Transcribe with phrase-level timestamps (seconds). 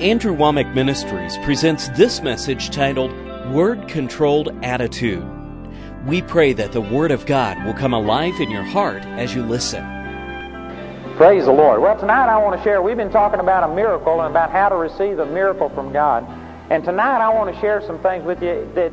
[0.00, 3.10] Andrew Wommack Ministries presents this message titled
[3.50, 5.24] Word Controlled Attitude.
[6.06, 9.42] We pray that the Word of God will come alive in your heart as you
[9.42, 9.82] listen.
[11.16, 11.80] Praise the Lord.
[11.80, 14.68] Well, tonight I want to share, we've been talking about a miracle and about how
[14.68, 16.26] to receive a miracle from God.
[16.68, 18.92] And tonight I want to share some things with you that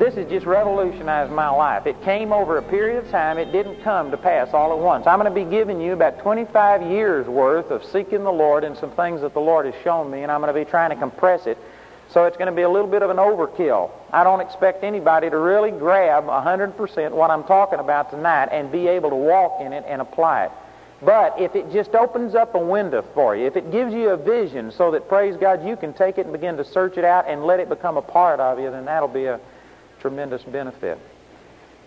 [0.00, 1.86] this has just revolutionized my life.
[1.86, 3.36] It came over a period of time.
[3.36, 5.06] It didn't come to pass all at once.
[5.06, 8.74] I'm going to be giving you about 25 years worth of seeking the Lord and
[8.78, 10.96] some things that the Lord has shown me, and I'm going to be trying to
[10.96, 11.58] compress it.
[12.08, 13.90] So it's going to be a little bit of an overkill.
[14.10, 18.88] I don't expect anybody to really grab 100% what I'm talking about tonight and be
[18.88, 20.52] able to walk in it and apply it.
[21.02, 24.16] But if it just opens up a window for you, if it gives you a
[24.16, 27.28] vision so that, praise God, you can take it and begin to search it out
[27.28, 29.38] and let it become a part of you, then that'll be a
[30.00, 30.98] tremendous benefit.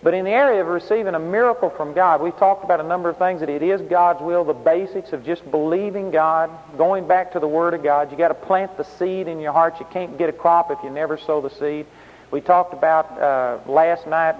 [0.02, 3.08] But in the area of receiving a miracle from God, we've talked about a number
[3.08, 7.32] of things that it is God's will, the basics of just believing God, going back
[7.32, 8.10] to the Word of God.
[8.10, 9.80] You've got to plant the seed in your heart.
[9.80, 11.86] You can't get a crop if you never sow the seed.
[12.30, 14.36] We talked about uh, last night.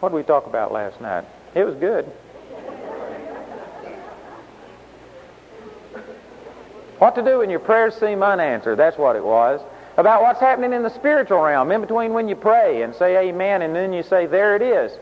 [0.00, 1.26] What did we talk about last night?
[1.54, 2.06] It was good.
[6.98, 8.78] What to do when your prayers seem unanswered.
[8.78, 9.60] That's what it was
[9.96, 13.62] about what's happening in the spiritual realm in between when you pray and say amen
[13.62, 14.92] and then you say there it is.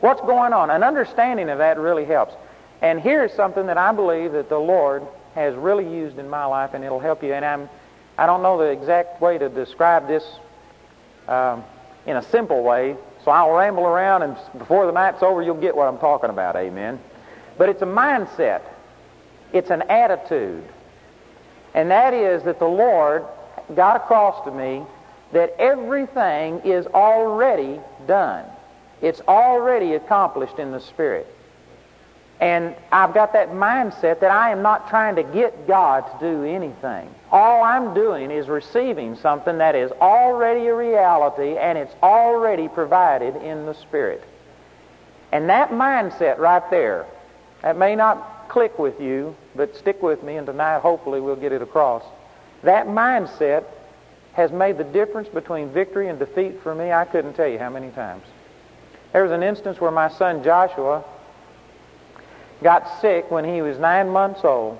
[0.00, 0.70] What's going on?
[0.70, 2.34] An understanding of that really helps.
[2.82, 6.74] And here's something that I believe that the Lord has really used in my life
[6.74, 7.32] and it'll help you.
[7.32, 7.68] And I'm,
[8.18, 10.24] I don't know the exact way to describe this
[11.28, 11.64] um,
[12.04, 15.76] in a simple way, so I'll ramble around and before the night's over you'll get
[15.76, 16.98] what I'm talking about, amen.
[17.56, 18.62] But it's a mindset.
[19.52, 20.64] It's an attitude.
[21.74, 23.24] And that is that the Lord
[23.74, 24.84] got across to me
[25.32, 28.44] that everything is already done.
[29.00, 31.26] It's already accomplished in the Spirit.
[32.40, 36.44] And I've got that mindset that I am not trying to get God to do
[36.44, 37.08] anything.
[37.30, 43.36] All I'm doing is receiving something that is already a reality and it's already provided
[43.36, 44.24] in the Spirit.
[45.30, 47.06] And that mindset right there,
[47.62, 51.52] that may not click with you, but stick with me and tonight hopefully we'll get
[51.52, 52.02] it across.
[52.62, 53.64] That mindset
[54.34, 57.70] has made the difference between victory and defeat for me, I couldn't tell you how
[57.70, 58.24] many times.
[59.12, 61.04] There was an instance where my son Joshua
[62.62, 64.78] got sick when he was nine months old,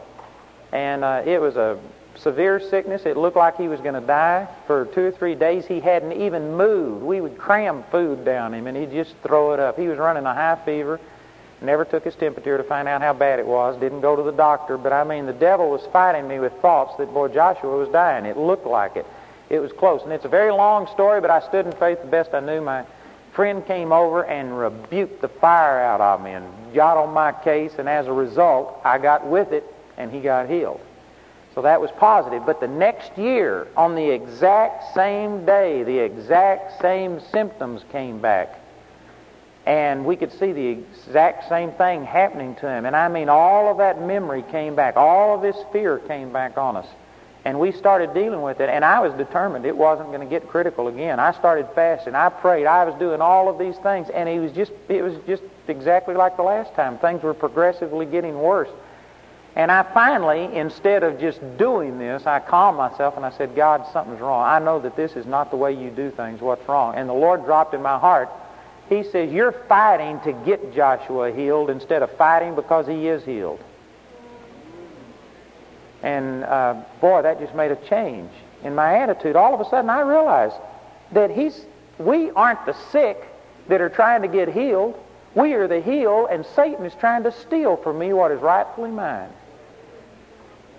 [0.72, 1.78] and uh, it was a
[2.16, 3.02] severe sickness.
[3.04, 4.48] It looked like he was going to die.
[4.66, 7.02] For two or three days, he hadn't even moved.
[7.02, 9.78] We would cram food down him, and he'd just throw it up.
[9.78, 11.00] He was running a high fever.
[11.62, 13.78] Never took his temperature to find out how bad it was.
[13.78, 14.76] Didn't go to the doctor.
[14.76, 18.26] But I mean, the devil was fighting me with thoughts that, boy, Joshua was dying.
[18.26, 19.06] It looked like it.
[19.48, 20.02] It was close.
[20.02, 22.60] And it's a very long story, but I stood in faith the best I knew.
[22.60, 22.84] My
[23.32, 27.72] friend came over and rebuked the fire out of me and got on my case.
[27.78, 29.64] And as a result, I got with it
[29.96, 30.80] and he got healed.
[31.54, 32.44] So that was positive.
[32.44, 38.61] But the next year, on the exact same day, the exact same symptoms came back
[39.64, 42.84] and we could see the exact same thing happening to him.
[42.84, 44.96] And I mean, all of that memory came back.
[44.96, 46.86] All of this fear came back on us.
[47.44, 48.68] And we started dealing with it.
[48.68, 51.20] And I was determined it wasn't going to get critical again.
[51.20, 52.14] I started fasting.
[52.14, 52.66] I prayed.
[52.66, 54.08] I was doing all of these things.
[54.10, 56.98] And it was just, it was just exactly like the last time.
[56.98, 58.68] Things were progressively getting worse.
[59.54, 63.86] And I finally, instead of just doing this, I calmed myself and I said, God,
[63.92, 64.44] something's wrong.
[64.44, 66.40] I know that this is not the way you do things.
[66.40, 66.94] What's wrong?
[66.94, 68.30] And the Lord dropped in my heart
[68.88, 73.60] he says, You're fighting to get Joshua healed instead of fighting because he is healed.
[76.02, 78.30] And uh, boy, that just made a change
[78.64, 79.36] in my attitude.
[79.36, 80.56] All of a sudden, I realized
[81.12, 81.64] that he's,
[81.98, 83.22] we aren't the sick
[83.68, 84.98] that are trying to get healed.
[85.34, 88.90] We are the healed, and Satan is trying to steal from me what is rightfully
[88.90, 89.30] mine.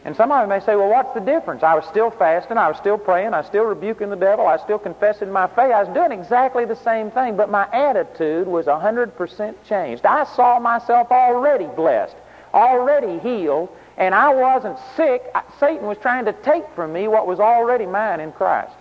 [0.06, 1.64] And some of you may say, well, what's the difference?
[1.64, 4.54] I was still fasting, I was still praying, I was still rebuking the devil, I
[4.54, 5.72] was still confessing my faith.
[5.72, 10.06] I was doing exactly the same thing, but my attitude was 100% changed.
[10.06, 12.16] I saw myself already blessed,
[12.54, 15.24] already healed, and I wasn't sick.
[15.58, 18.74] Satan was trying to take from me what was already mine in Christ.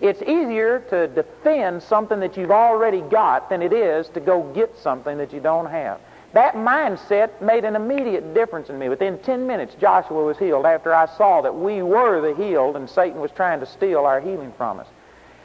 [0.00, 4.76] It's easier to defend something that you've already got than it is to go get
[4.78, 6.00] something that you don't have.
[6.34, 8.88] That mindset made an immediate difference in me.
[8.88, 12.90] Within 10 minutes, Joshua was healed after I saw that we were the healed and
[12.90, 14.88] Satan was trying to steal our healing from us.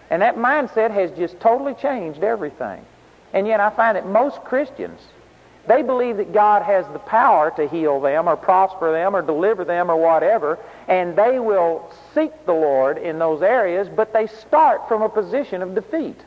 [0.10, 2.84] And that mindset has just totally changed everything.
[3.34, 5.00] And yet I find that most Christians,
[5.68, 9.64] they believe that God has the power to heal them or prosper them or deliver
[9.64, 10.58] them or whatever,
[10.88, 15.62] and they will seek the Lord in those areas, but they start from a position
[15.62, 16.20] of defeat.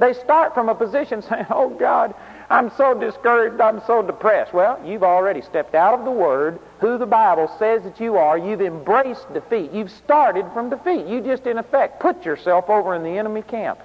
[0.00, 2.12] They start from a position saying, Oh God,
[2.50, 3.60] I'm so discouraged.
[3.60, 4.52] I'm so depressed.
[4.52, 8.36] Well, you've already stepped out of the Word, who the Bible says that you are.
[8.36, 9.72] You've embraced defeat.
[9.72, 11.06] You've started from defeat.
[11.06, 13.80] You just, in effect, put yourself over in the enemy camp.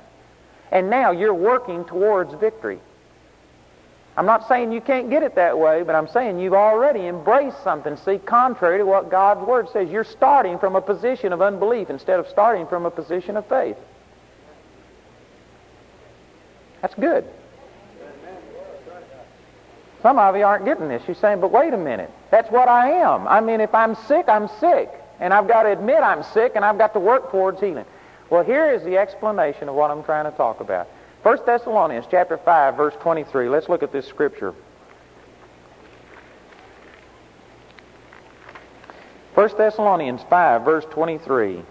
[0.71, 2.79] And now you're working towards victory.
[4.17, 7.63] I'm not saying you can't get it that way, but I'm saying you've already embraced
[7.63, 9.89] something, see, contrary to what God's Word says.
[9.89, 13.77] You're starting from a position of unbelief instead of starting from a position of faith.
[16.81, 17.25] That's good.
[20.01, 21.03] Some of you aren't getting this.
[21.07, 22.09] You're saying, but wait a minute.
[22.31, 23.27] That's what I am.
[23.27, 24.89] I mean, if I'm sick, I'm sick.
[25.19, 27.85] And I've got to admit I'm sick, and I've got to work towards healing.
[28.29, 30.87] Well, here is the explanation of what I'm trying to talk about.
[31.23, 33.49] 1 Thessalonians chapter 5, verse 23.
[33.49, 34.53] Let's look at this scripture.
[39.33, 41.63] 1 Thessalonians 5, verse 23.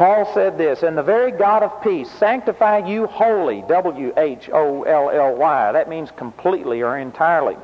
[0.00, 4.82] Paul said this, And the very God of peace sanctify you wholly, W H O
[4.84, 5.72] L L Y.
[5.72, 7.58] That means completely or entirely.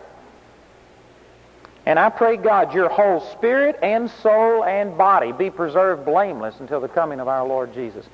[1.86, 6.78] And I pray, God, your whole spirit and soul and body be preserved blameless until
[6.78, 8.04] the coming of our Lord Jesus.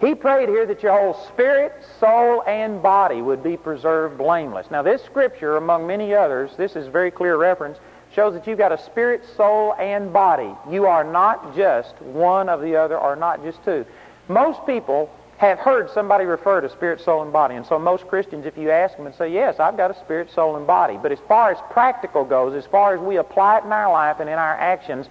[0.00, 4.68] He prayed here that your whole spirit, soul, and body would be preserved blameless.
[4.72, 7.78] Now, this scripture, among many others, this is very clear reference,
[8.14, 10.52] shows that you've got a spirit, soul, and body.
[10.68, 13.84] You are not just one of the other or not just two.
[14.28, 17.54] Most people have heard somebody refer to spirit, soul, and body.
[17.54, 20.30] And so most Christians, if you ask them and say, yes, I've got a spirit,
[20.30, 20.98] soul, and body.
[21.00, 24.20] But as far as practical goes, as far as we apply it in our life
[24.20, 25.06] and in our actions,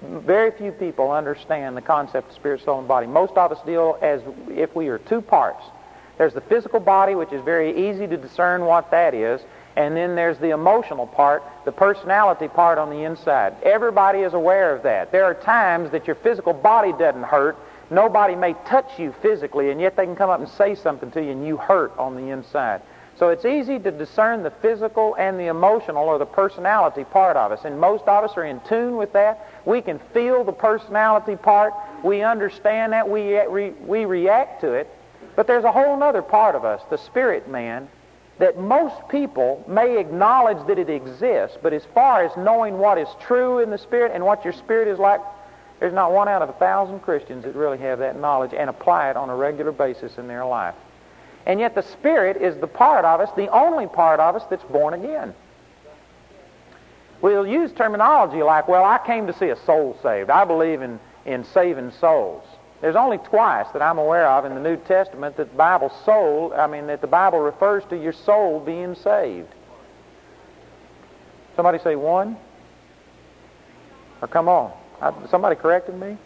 [0.00, 3.06] very few people understand the concept of spirit, soul, and body.
[3.06, 4.20] Most of us deal as
[4.50, 5.64] if we are two parts.
[6.16, 9.40] There's the physical body, which is very easy to discern what that is.
[9.76, 13.56] And then there's the emotional part, the personality part on the inside.
[13.62, 15.12] Everybody is aware of that.
[15.12, 17.56] There are times that your physical body doesn't hurt.
[17.90, 21.22] Nobody may touch you physically, and yet they can come up and say something to
[21.22, 22.82] you, and you hurt on the inside.
[23.18, 27.52] So it's easy to discern the physical and the emotional or the personality part of
[27.52, 27.64] us.
[27.64, 29.48] And most of us are in tune with that.
[29.64, 31.74] We can feel the personality part.
[32.02, 33.08] We understand that.
[33.08, 33.38] We,
[33.86, 34.88] we react to it.
[35.36, 37.88] But there's a whole other part of us, the spirit man,
[38.38, 43.08] that most people may acknowledge that it exists, but as far as knowing what is
[43.20, 45.20] true in the Spirit and what your spirit is like,
[45.80, 49.10] there's not one out of a thousand Christians that really have that knowledge and apply
[49.10, 50.74] it on a regular basis in their life.
[51.44, 54.64] And yet the Spirit is the part of us, the only part of us that's
[54.64, 55.34] born again.
[57.20, 60.30] We'll use terminology like, well, I came to see a soul saved.
[60.30, 62.44] I believe in, in saving souls.
[62.82, 66.52] There's only twice that I'm aware of in the New Testament that the Bible soul,
[66.52, 69.48] I mean that the Bible refers to your soul being saved.
[71.54, 72.36] Somebody say one?
[74.20, 74.72] Or come on.
[75.00, 76.18] I, somebody corrected me?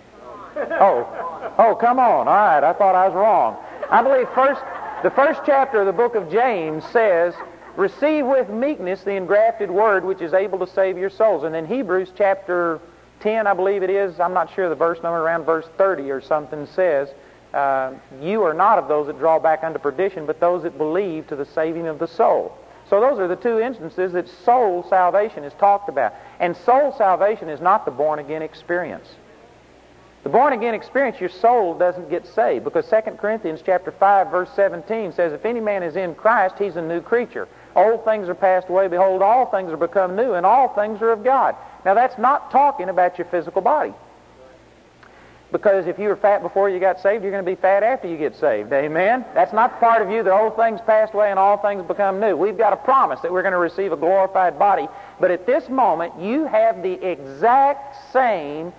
[0.57, 1.55] Oh.
[1.59, 2.27] Oh, come on.
[2.27, 2.65] All right.
[2.65, 3.59] I thought I was wrong.
[3.91, 4.63] I believe first
[5.03, 7.35] the first chapter of the book of James says,
[7.77, 11.45] Receive with meekness the engrafted word which is able to save your souls.
[11.45, 12.81] And then Hebrews chapter
[13.27, 16.21] 10, I believe it is, I'm not sure the verse number, around verse 30 or
[16.21, 17.09] something says,
[17.53, 17.93] uh,
[18.23, 21.35] You are not of those that draw back unto perdition, but those that believe to
[21.35, 22.57] the saving of the soul.
[22.89, 26.15] So those are the two instances that soul salvation is talked about.
[26.39, 29.09] And soul salvation is not the born again experience.
[30.23, 34.51] The born again experience, your soul doesn't get saved because 2 Corinthians chapter 5 verse
[34.55, 37.49] 17 says, If any man is in Christ, he's a new creature.
[37.77, 38.89] Old things are passed away.
[38.89, 41.55] Behold, all things are become new, and all things are of God.
[41.85, 43.93] Now, that's not talking about your physical body.
[45.53, 48.09] Because if you were fat before you got saved, you're going to be fat after
[48.09, 48.73] you get saved.
[48.73, 49.25] Amen?
[49.33, 52.37] That's not part of you that old things passed away and all things become new.
[52.37, 54.89] We've got a promise that we're going to receive a glorified body.
[55.21, 58.73] But at this moment, you have the exact same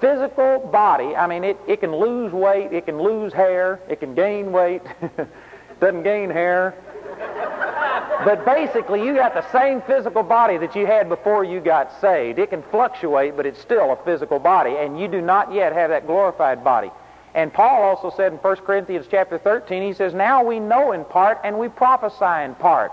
[0.00, 1.14] physical body.
[1.14, 4.82] I mean, it, it can lose weight, it can lose hair, it can gain weight,
[5.00, 5.28] it
[5.80, 6.74] doesn't gain hair.
[8.24, 12.38] But basically, you got the same physical body that you had before you got saved.
[12.38, 15.90] It can fluctuate, but it's still a physical body, and you do not yet have
[15.90, 16.90] that glorified body.
[17.34, 21.04] And Paul also said in 1 Corinthians chapter 13, he says, Now we know in
[21.04, 22.90] part and we prophesy in part.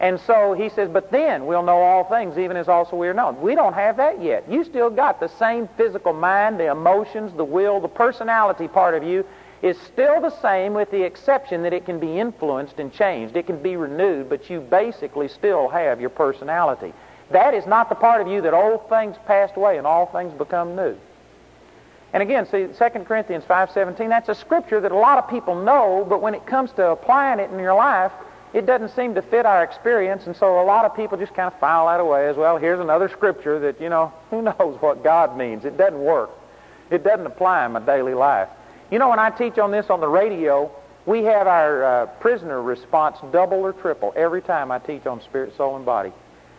[0.00, 3.14] And so he says, But then we'll know all things, even as also we are
[3.14, 3.40] known.
[3.40, 4.50] We don't have that yet.
[4.50, 9.02] You still got the same physical mind, the emotions, the will, the personality part of
[9.02, 9.24] you
[9.62, 13.36] is still the same with the exception that it can be influenced and changed.
[13.36, 16.92] It can be renewed, but you basically still have your personality.
[17.30, 20.32] That is not the part of you that old things passed away and all things
[20.34, 20.96] become new.
[22.12, 26.04] And again, see, 2 Corinthians 5.17, that's a scripture that a lot of people know,
[26.06, 28.12] but when it comes to applying it in your life,
[28.52, 31.50] it doesn't seem to fit our experience, and so a lot of people just kind
[31.50, 32.58] of file that away as well.
[32.58, 35.64] Here's another scripture that, you know, who knows what God means.
[35.64, 36.30] It doesn't work.
[36.90, 38.48] It doesn't apply in my daily life.
[38.92, 40.70] You know, when I teach on this on the radio,
[41.06, 45.56] we have our uh, prisoner response double or triple every time I teach on spirit,
[45.56, 46.12] soul, and body.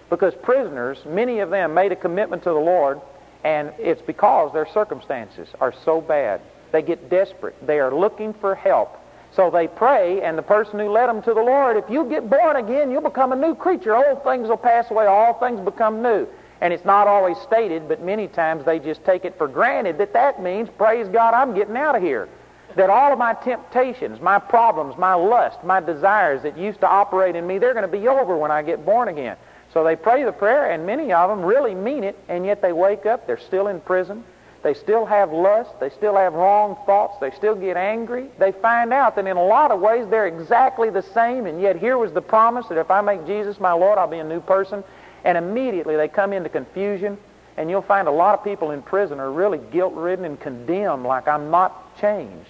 [0.10, 3.00] Because prisoners, many of them made a commitment to the Lord,
[3.44, 6.42] and it's because their circumstances are so bad.
[6.72, 7.56] They get desperate.
[7.68, 8.98] They are looking for help.
[9.36, 12.32] So they pray, and the person who led them to the Lord, if you get
[12.32, 13.96] born again, you'll become a new creature.
[13.96, 16.26] Old things will pass away, all things become new.
[16.64, 20.14] And it's not always stated, but many times they just take it for granted that
[20.14, 22.30] that means, praise God, I'm getting out of here.
[22.78, 27.36] That all of my temptations, my problems, my lust, my desires that used to operate
[27.36, 29.36] in me, they're going to be over when I get born again.
[29.74, 32.72] So they pray the prayer, and many of them really mean it, and yet they
[32.72, 34.24] wake up, they're still in prison.
[34.62, 35.78] They still have lust.
[35.82, 37.18] They still have wrong thoughts.
[37.20, 38.30] They still get angry.
[38.40, 41.76] They find out that in a lot of ways they're exactly the same, and yet
[41.76, 44.40] here was the promise that if I make Jesus my Lord, I'll be a new
[44.40, 44.86] person.
[45.24, 47.18] And immediately they come into confusion,
[47.58, 51.28] and you'll find a lot of people in prison are really guilt-ridden and condemned like
[51.28, 52.50] I'm not changed.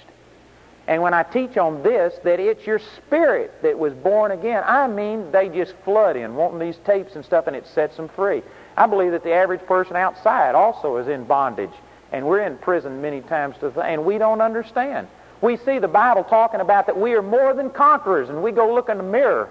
[0.88, 4.88] And when I teach on this, that it's your spirit that was born again, I
[4.88, 8.42] mean they just flood in wanting these tapes and stuff, and it sets them free.
[8.75, 11.72] I believe that the average person outside also is in bondage
[12.13, 15.08] and we're in prison many times to th- and we don't understand.
[15.42, 18.74] We see the Bible talking about that we are more than conquerors, and we go
[18.74, 19.50] look in the mirror,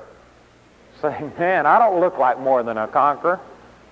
[1.02, 3.40] saying, "Man, I don't look like more than a conqueror.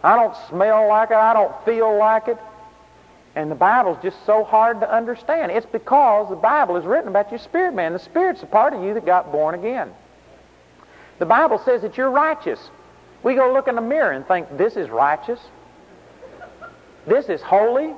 [0.02, 1.17] I don't smell like it.
[1.17, 2.38] I don't feel like it."
[3.35, 5.52] And the Bible's just so hard to understand.
[5.52, 7.93] It's because the Bible is written about your spirit, man.
[7.93, 9.93] The Spirit's a part of you that got born again.
[11.19, 12.59] The Bible says that you're righteous.
[13.23, 15.38] We go look in the mirror and think, this is righteous.
[17.07, 17.95] This is holy.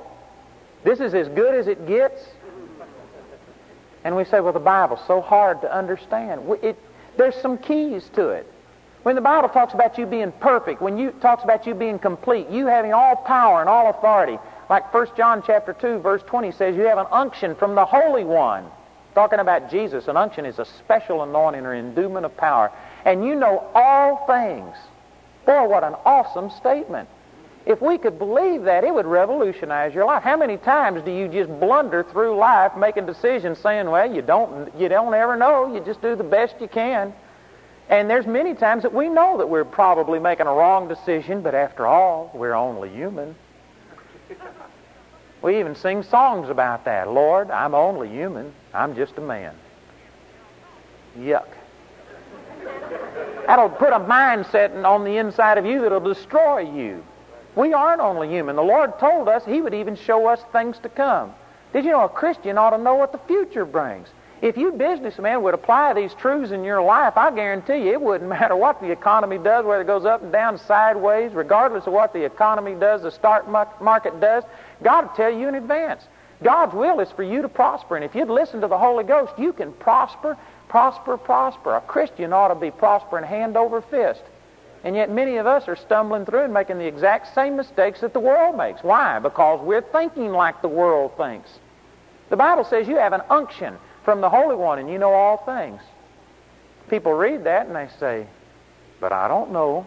[0.83, 2.21] This is as good as it gets.
[4.03, 6.43] And we say, well, the Bible's so hard to understand.
[6.61, 6.77] It,
[7.17, 8.52] there's some keys to it.
[9.03, 12.49] When the Bible talks about you being perfect, when you talks about you being complete,
[12.49, 16.75] you having all power and all authority, like 1 John chapter 2, verse 20 says,
[16.75, 18.65] you have an unction from the Holy One.
[19.13, 22.71] Talking about Jesus, an unction is a special anointing or endowment of power.
[23.03, 24.75] And you know all things.
[25.45, 27.09] Boy, what an awesome statement.
[27.65, 30.23] If we could believe that, it would revolutionize your life.
[30.23, 34.73] How many times do you just blunder through life making decisions saying, well, you don't,
[34.77, 35.73] you don't ever know.
[35.73, 37.13] You just do the best you can.
[37.93, 41.53] And there's many times that we know that we're probably making a wrong decision, but
[41.53, 43.35] after all, we're only human.
[45.43, 47.07] We even sing songs about that.
[47.07, 48.51] Lord, I'm only human.
[48.73, 49.53] I'm just a man.
[51.19, 51.45] Yuck.
[53.45, 57.03] That'll put a mindset on the inside of you that'll destroy you.
[57.55, 58.55] We aren't only human.
[58.55, 61.31] The Lord told us He would even show us things to come.
[61.73, 64.07] Did you know a Christian ought to know what the future brings?
[64.43, 68.29] If you businessmen would apply these truths in your life, I guarantee you it wouldn't
[68.41, 72.11] matter what the economy does, whether it goes up and down, sideways, regardless of what
[72.11, 74.43] the economy does, the stock market does.
[74.83, 76.03] God will tell you in advance.
[76.43, 79.31] God's will is for you to prosper, and if you'd listen to the Holy Ghost,
[79.37, 81.75] you can prosper, prosper, prosper.
[81.75, 84.23] A Christian ought to be prospering hand over fist.
[84.83, 88.11] And yet many of us are stumbling through and making the exact same mistakes that
[88.11, 88.83] the world makes.
[88.83, 89.19] Why?
[89.19, 91.49] Because we're thinking like the world thinks.
[92.29, 95.37] The Bible says you have an unction from the Holy One and you know all
[95.37, 95.81] things.
[96.89, 98.27] People read that and they say,
[98.99, 99.85] but I don't know.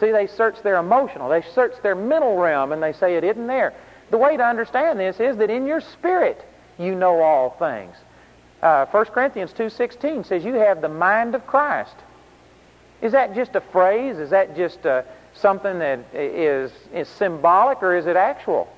[0.00, 3.46] See, they search their emotional, they search their mental realm and they say it isn't
[3.46, 3.72] there.
[4.10, 6.44] The way to understand this is that in your spirit
[6.78, 7.94] you know all things.
[8.62, 11.94] Uh, 1 Corinthians 2.16 says you have the mind of Christ.
[13.02, 14.18] Is that just a phrase?
[14.18, 15.02] Is that just uh,
[15.34, 18.68] something that is, is symbolic or is it actual?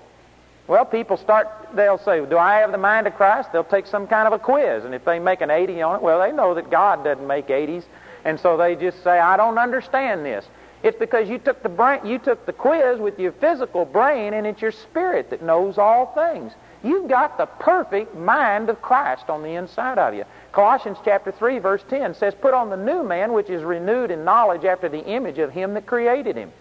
[0.68, 3.52] Well, people start, they'll say, Do I have the mind of Christ?
[3.52, 4.84] They'll take some kind of a quiz.
[4.84, 7.48] And if they make an 80 on it, well, they know that God doesn't make
[7.48, 7.84] 80s.
[8.24, 10.44] And so they just say, I don't understand this.
[10.82, 14.46] It's because you took the brain, you took the quiz with your physical brain, and
[14.46, 16.52] it's your spirit that knows all things.
[16.82, 20.24] You've got the perfect mind of Christ on the inside of you.
[20.52, 24.24] Colossians chapter 3 verse 10 says, Put on the new man which is renewed in
[24.24, 26.52] knowledge after the image of him that created him.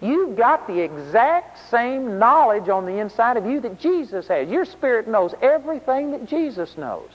[0.00, 4.48] You've got the exact same knowledge on the inside of you that Jesus has.
[4.48, 7.10] Your spirit knows everything that Jesus knows.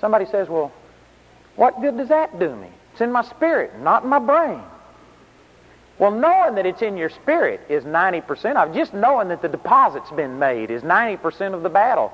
[0.00, 0.72] Somebody says, Well,
[1.56, 2.68] what good does that do me?
[2.92, 4.60] It's in my spirit, not in my brain.
[5.98, 8.74] Well, knowing that it's in your spirit is 90% of.
[8.74, 12.12] Just knowing that the deposit's been made is 90% of the battle.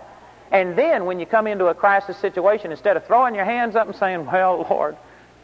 [0.50, 3.86] And then when you come into a crisis situation, instead of throwing your hands up
[3.86, 4.96] and saying, Well, Lord,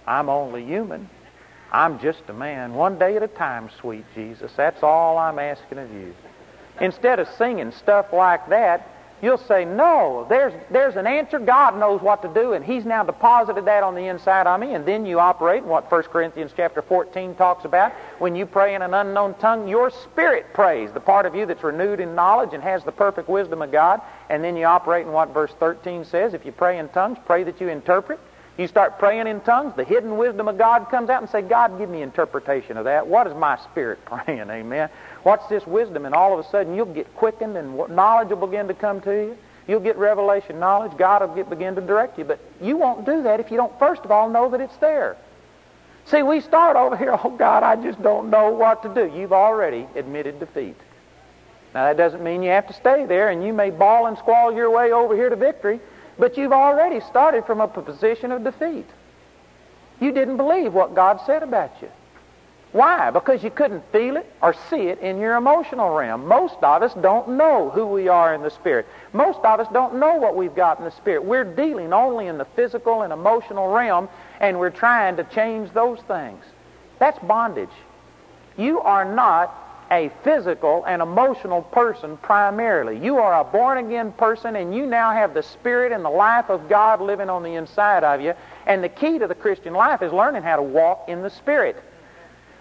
[0.07, 1.09] I'm only human.
[1.73, 2.75] I'm just a man.
[2.75, 4.53] One day at a time, sweet Jesus.
[4.57, 6.15] That's all I'm asking of you.
[6.81, 8.87] Instead of singing stuff like that,
[9.23, 11.39] You'll say, no, there's, there's an answer.
[11.39, 14.75] God knows what to do, and He's now deposited that on the inside of me,
[14.75, 17.93] and then you operate in what 1 Corinthians chapter 14 talks about.
[18.19, 21.63] When you pray in an unknown tongue, your spirit prays, the part of you that's
[21.63, 24.01] renewed in knowledge and has the perfect wisdom of God,
[24.31, 26.33] and then you operate in what verse 13 says.
[26.33, 28.21] If you pray in tongues, pray that you interpret.
[28.61, 31.79] You start praying in tongues, the hidden wisdom of God comes out and say, God,
[31.79, 33.07] give me interpretation of that.
[33.07, 34.51] What is my spirit praying?
[34.51, 34.91] Amen.
[35.23, 36.05] What's this wisdom?
[36.05, 39.13] And all of a sudden you'll get quickened and knowledge will begin to come to
[39.13, 39.39] you.
[39.67, 40.95] You'll get revelation knowledge.
[40.99, 42.25] God will get, begin to direct you.
[42.25, 45.17] But you won't do that if you don't, first of all, know that it's there.
[46.05, 49.11] See, we start over here, oh God, I just don't know what to do.
[49.17, 50.77] You've already admitted defeat.
[51.73, 54.53] Now that doesn't mean you have to stay there and you may bawl and squall
[54.53, 55.81] your way over here to victory,
[56.21, 58.87] but you've already started from a position of defeat.
[60.01, 61.89] You didn't believe what God said about you.
[62.73, 63.11] Why?
[63.11, 66.29] Because you couldn't feel it or see it in your emotional realm.
[66.29, 68.87] Most of us don't know who we are in the Spirit.
[69.13, 71.25] Most of us don't know what we've got in the Spirit.
[71.25, 74.09] We're dealing only in the physical and emotional realm,
[74.39, 76.45] and we're trying to change those things.
[77.01, 77.71] That's bondage.
[78.57, 79.53] You are not
[79.91, 82.99] a physical and emotional person primarily.
[82.99, 86.49] You are a born again person, and you now have the Spirit and the life
[86.49, 88.35] of God living on the inside of you.
[88.67, 91.83] And the key to the Christian life is learning how to walk in the Spirit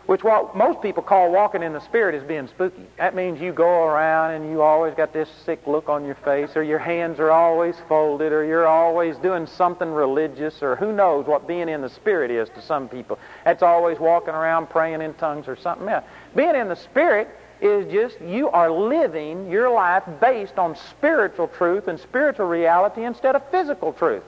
[0.10, 2.82] which what most people call walking in the Spirit is being spooky.
[2.98, 6.50] That means you go around and you always got this sick look on your face,
[6.56, 11.28] or your hands are always folded, or you're always doing something religious, or who knows
[11.28, 13.20] what being in the Spirit is to some people.
[13.46, 16.06] That's always walking around praying in tongues or something else.
[16.36, 17.28] Being in the Spirit
[17.62, 23.36] is just you are living your life based on spiritual truth and spiritual reality instead
[23.36, 24.24] of physical truth.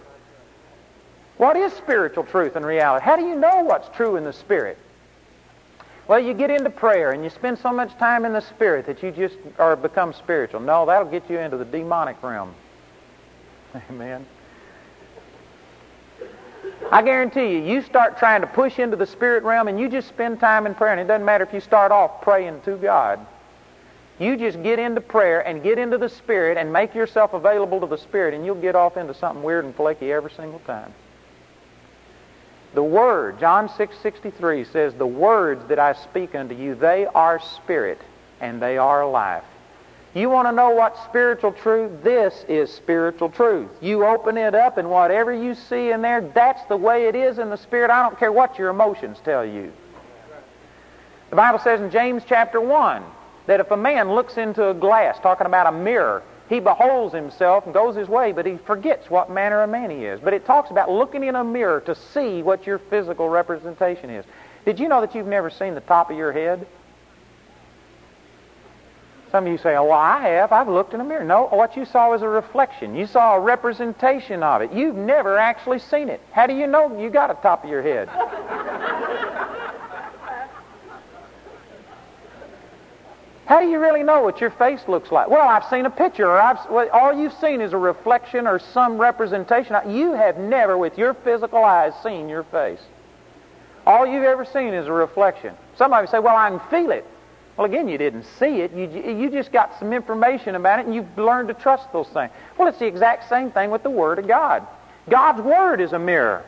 [1.38, 3.04] What is spiritual truth and reality?
[3.04, 4.78] How do you know what's true in the Spirit?
[6.12, 9.02] Well, you get into prayer and you spend so much time in the Spirit that
[9.02, 10.60] you just are become spiritual.
[10.60, 12.54] No, that'll get you into the demonic realm.
[13.90, 14.26] Amen.
[16.92, 20.10] I guarantee you, you start trying to push into the spirit realm and you just
[20.10, 23.26] spend time in prayer, and it doesn't matter if you start off praying to God.
[24.20, 27.88] You just get into prayer and get into the spirit and make yourself available to
[27.88, 30.94] the spirit, and you'll get off into something weird and flaky every single time.
[32.74, 38.00] The Word, John 6:63 says, "The words that I speak unto you, they are spirit
[38.40, 39.44] and they are life."
[40.14, 42.04] You want to know what spiritual truth?
[42.04, 43.70] This is spiritual truth.
[43.80, 47.40] You open it up and whatever you see in there, that's the way it is
[47.40, 47.90] in the spirit.
[47.90, 49.72] I don't care what your emotions tell you.
[51.30, 53.04] The Bible says in James chapter 1
[53.46, 57.64] that if a man looks into a glass, talking about a mirror, he beholds himself
[57.64, 60.20] and goes his way, but he forgets what manner of man he is.
[60.20, 64.26] But it talks about looking in a mirror to see what your physical representation is.
[64.66, 66.68] Did you know that you've never seen the top of your head?
[69.32, 70.52] Some of you say, oh, well, I have.
[70.52, 71.24] I've looked in a mirror.
[71.24, 72.96] No, what you saw was a reflection.
[72.96, 74.74] You saw a representation of it.
[74.74, 76.20] You've never actually seen it.
[76.34, 78.10] How do you know you got a top of your head?
[83.46, 85.30] How do you really know what your face looks like?
[85.30, 88.60] Well, I've seen a picture, or I've, well, all you've seen is a reflection or
[88.60, 89.76] some representation.
[89.90, 92.80] You have never, with your physical eyes, seen your face.
[93.86, 95.56] All you've ever seen is a reflection.
[95.76, 97.06] Somebody say, well, I can feel it.
[97.58, 98.72] Well, again, you didn't see it.
[98.72, 102.32] You, you just got some information about it, and you've learned to trust those things.
[102.58, 104.66] Well, it's the exact same thing with the Word of God.
[105.10, 106.46] God's Word is a mirror.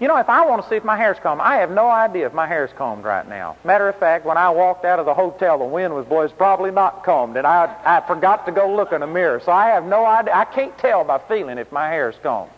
[0.00, 2.26] You know, if I want to see if my hair's combed, I have no idea
[2.26, 3.56] if my hair's combed right now.
[3.62, 6.24] Matter of fact, when I walked out of the hotel, the wind was blowing.
[6.24, 9.40] It's probably not combed, and I, I forgot to go look in a mirror.
[9.44, 10.34] So I have no idea.
[10.34, 12.50] I can't tell by feeling if my hair's combed.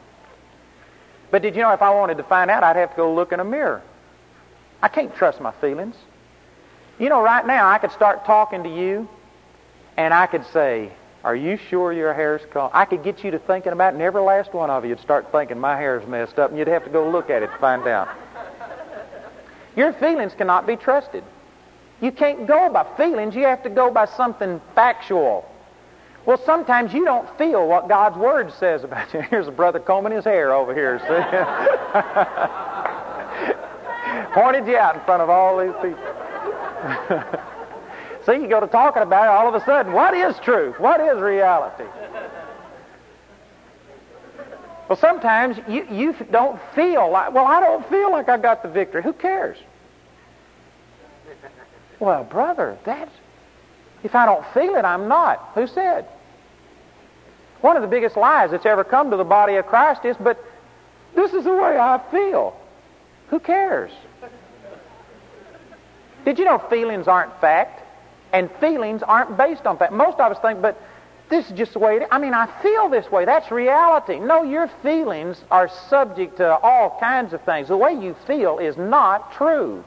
[1.31, 3.33] But did you know if I wanted to find out, I'd have to go look
[3.33, 3.83] in a mirror.
[4.81, 5.97] I can't trust my feelings.
[6.99, 9.09] You know, right now, I could start talking to you,
[9.97, 10.93] and I could say,
[11.25, 12.73] are you sure your hair's combed?
[12.75, 15.01] I could get you to thinking about it, and every last one of you would
[15.01, 17.57] start thinking my hair's messed up, and you'd have to go look at it to
[17.59, 18.09] find out.
[19.75, 21.25] Your feelings cannot be trusted.
[22.03, 23.35] You can't go by feelings.
[23.35, 25.49] You have to go by something factual.
[26.27, 29.21] Well, sometimes you don't feel what God's Word says about you.
[29.31, 31.07] Here's a brother combing his hair over here, see?
[34.35, 36.05] Pointed you out in front of all these people.
[38.27, 40.79] See, you go to talking about it, all of a sudden, what is truth?
[40.79, 41.85] What is reality?
[44.89, 48.69] Well, sometimes you, you don't feel like, well, I don't feel like I got the
[48.69, 49.03] victory.
[49.03, 49.57] Who cares?
[52.01, 53.11] Well, brother, that's,
[54.03, 55.53] if I don't feel it, I'm not.
[55.55, 56.07] Who said?
[57.61, 60.39] One of the biggest lies that's ever come to the body of Christ is, but
[61.15, 62.55] this is the way I feel.
[63.29, 63.91] Who cares?
[66.25, 67.84] Did you know feelings aren't fact?
[68.35, 69.93] And feelings aren't based on fact.
[69.93, 70.77] Most of us think, but
[71.31, 72.09] this is just the way it is.
[72.11, 73.25] I mean, I feel this way.
[73.25, 74.19] That's reality.
[74.19, 77.69] No, your feelings are subject to all kinds of things.
[77.69, 79.85] The way you feel is not true.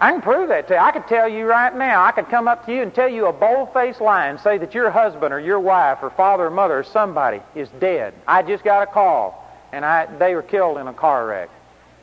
[0.00, 0.80] I can prove that to you.
[0.80, 2.02] I could tell you right now.
[2.02, 4.74] I could come up to you and tell you a bold-faced lie and say that
[4.74, 8.14] your husband or your wife or father or mother or somebody is dead.
[8.26, 11.50] I just got a call, and I, they were killed in a car wreck.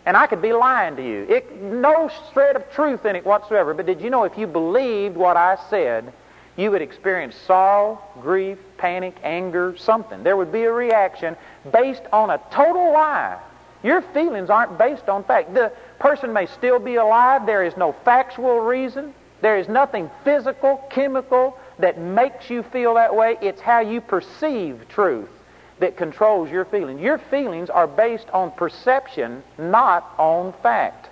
[0.07, 1.25] And I could be lying to you.
[1.27, 3.73] It, no shred of truth in it whatsoever.
[3.73, 6.13] But did you know if you believed what I said,
[6.55, 10.23] you would experience sorrow, grief, panic, anger, something.
[10.23, 11.35] There would be a reaction
[11.73, 13.37] based on a total lie.
[13.83, 15.53] Your feelings aren't based on fact.
[15.53, 17.45] The person may still be alive.
[17.45, 19.13] There is no factual reason.
[19.41, 23.35] There is nothing physical, chemical that makes you feel that way.
[23.41, 25.36] It's how you perceive truth
[25.79, 27.01] that controls your feelings.
[27.01, 31.09] Your feelings are based on perception, not on fact.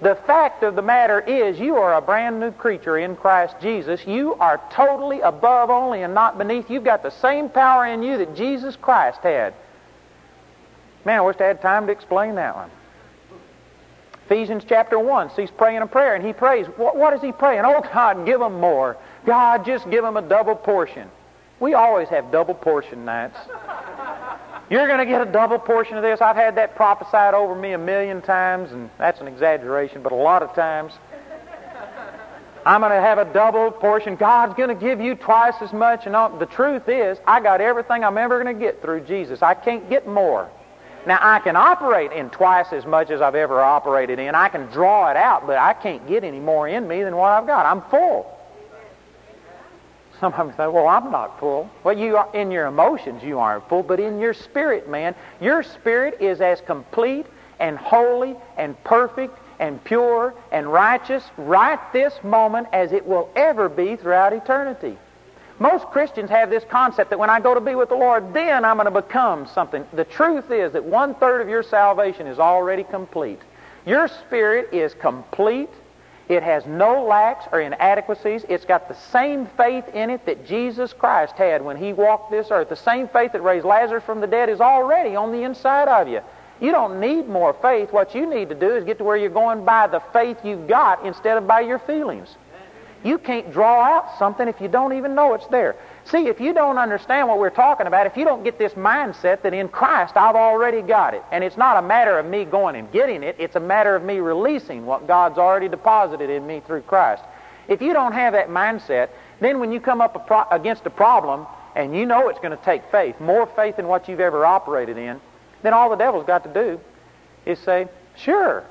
[0.00, 4.06] The fact of the matter is you are a brand new creature in Christ Jesus.
[4.06, 6.70] You are totally above only and not beneath.
[6.70, 9.54] You've got the same power in you that Jesus Christ had.
[11.04, 12.70] Man, I wish I had time to explain that one.
[14.26, 16.66] Ephesians chapter 1, so he's praying a prayer, and he prays.
[16.76, 17.62] What, what is he praying?
[17.64, 18.98] Oh, God, give them more.
[19.24, 21.08] God, just give them a double portion.
[21.60, 23.38] We always have double portion nights.
[24.70, 26.20] You're going to get a double portion of this.
[26.20, 30.16] I've had that prophesied over me a million times, and that's an exaggeration, but a
[30.16, 30.92] lot of times.
[32.66, 34.16] I'm going to have a double portion.
[34.16, 36.04] God's going to give you twice as much.
[36.04, 36.36] And all.
[36.36, 39.42] the truth is, I got everything I'm ever going to get through Jesus.
[39.42, 40.50] I can't get more.
[41.06, 44.34] Now, I can operate in twice as much as I've ever operated in.
[44.34, 47.30] I can draw it out, but I can't get any more in me than what
[47.32, 47.64] I've got.
[47.64, 48.37] I'm full.
[50.20, 51.70] Some of say, well, I'm not full.
[51.84, 55.62] Well, you are, in your emotions, you aren't full, but in your spirit, man, your
[55.62, 57.26] spirit is as complete
[57.60, 63.68] and holy and perfect and pure and righteous right this moment as it will ever
[63.68, 64.96] be throughout eternity.
[65.60, 68.64] Most Christians have this concept that when I go to be with the Lord, then
[68.64, 69.84] I'm going to become something.
[69.92, 73.40] The truth is that one third of your salvation is already complete.
[73.84, 75.70] Your spirit is complete.
[76.28, 78.44] It has no lacks or inadequacies.
[78.48, 82.48] It's got the same faith in it that Jesus Christ had when he walked this
[82.50, 82.68] earth.
[82.68, 86.06] The same faith that raised Lazarus from the dead is already on the inside of
[86.06, 86.20] you.
[86.60, 87.92] You don't need more faith.
[87.92, 90.68] What you need to do is get to where you're going by the faith you've
[90.68, 92.36] got instead of by your feelings.
[93.04, 95.76] You can't draw out something if you don't even know it's there.
[96.10, 99.42] See, if you don't understand what we're talking about, if you don't get this mindset
[99.42, 102.76] that in Christ I've already got it, and it's not a matter of me going
[102.76, 106.62] and getting it, it's a matter of me releasing what God's already deposited in me
[106.66, 107.22] through Christ.
[107.68, 110.90] If you don't have that mindset, then when you come up a pro- against a
[110.90, 114.46] problem and you know it's going to take faith, more faith than what you've ever
[114.46, 115.20] operated in,
[115.62, 116.80] then all the devil's got to do
[117.44, 118.64] is say, sure,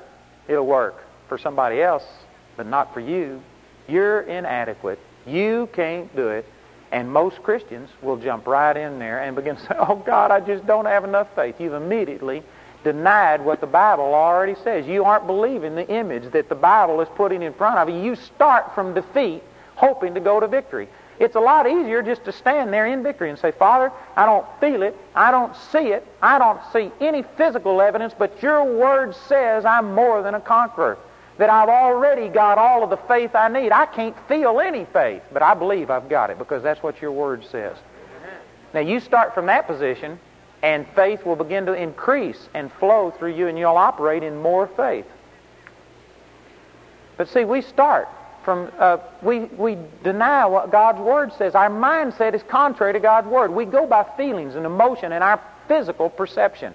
[0.48, 2.04] it'll work for somebody else,
[2.56, 3.40] but not for you.
[3.86, 4.98] You're inadequate.
[5.24, 6.44] You can't do it.
[6.90, 10.40] And most Christians will jump right in there and begin to say, Oh God, I
[10.40, 11.60] just don't have enough faith.
[11.60, 12.42] You've immediately
[12.84, 14.86] denied what the Bible already says.
[14.86, 18.02] You aren't believing the image that the Bible is putting in front of you.
[18.02, 19.42] You start from defeat,
[19.74, 20.88] hoping to go to victory.
[21.18, 24.46] It's a lot easier just to stand there in victory and say, Father, I don't
[24.60, 24.96] feel it.
[25.14, 26.06] I don't see it.
[26.22, 30.96] I don't see any physical evidence, but your word says I'm more than a conqueror
[31.38, 33.70] that I've already got all of the faith I need.
[33.72, 37.12] I can't feel any faith, but I believe I've got it because that's what your
[37.12, 37.76] word says.
[38.74, 40.18] Now you start from that position,
[40.62, 44.66] and faith will begin to increase and flow through you, and you'll operate in more
[44.66, 45.06] faith.
[47.16, 48.08] But see, we start
[48.44, 51.54] from, uh, we, we deny what God's Word says.
[51.54, 53.52] Our mindset is contrary to God's Word.
[53.52, 56.74] We go by feelings and emotion and our physical perception.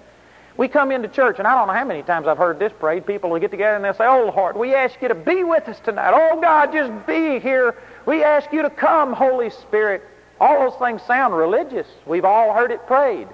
[0.56, 3.06] We come into church, and I don't know how many times I've heard this prayed.
[3.06, 5.68] People will get together and they'll say, Oh Lord, we ask you to be with
[5.68, 6.12] us tonight.
[6.14, 7.74] Oh God, just be here.
[8.06, 10.02] We ask you to come, Holy Spirit.
[10.40, 11.86] All those things sound religious.
[12.06, 13.28] We've all heard it prayed.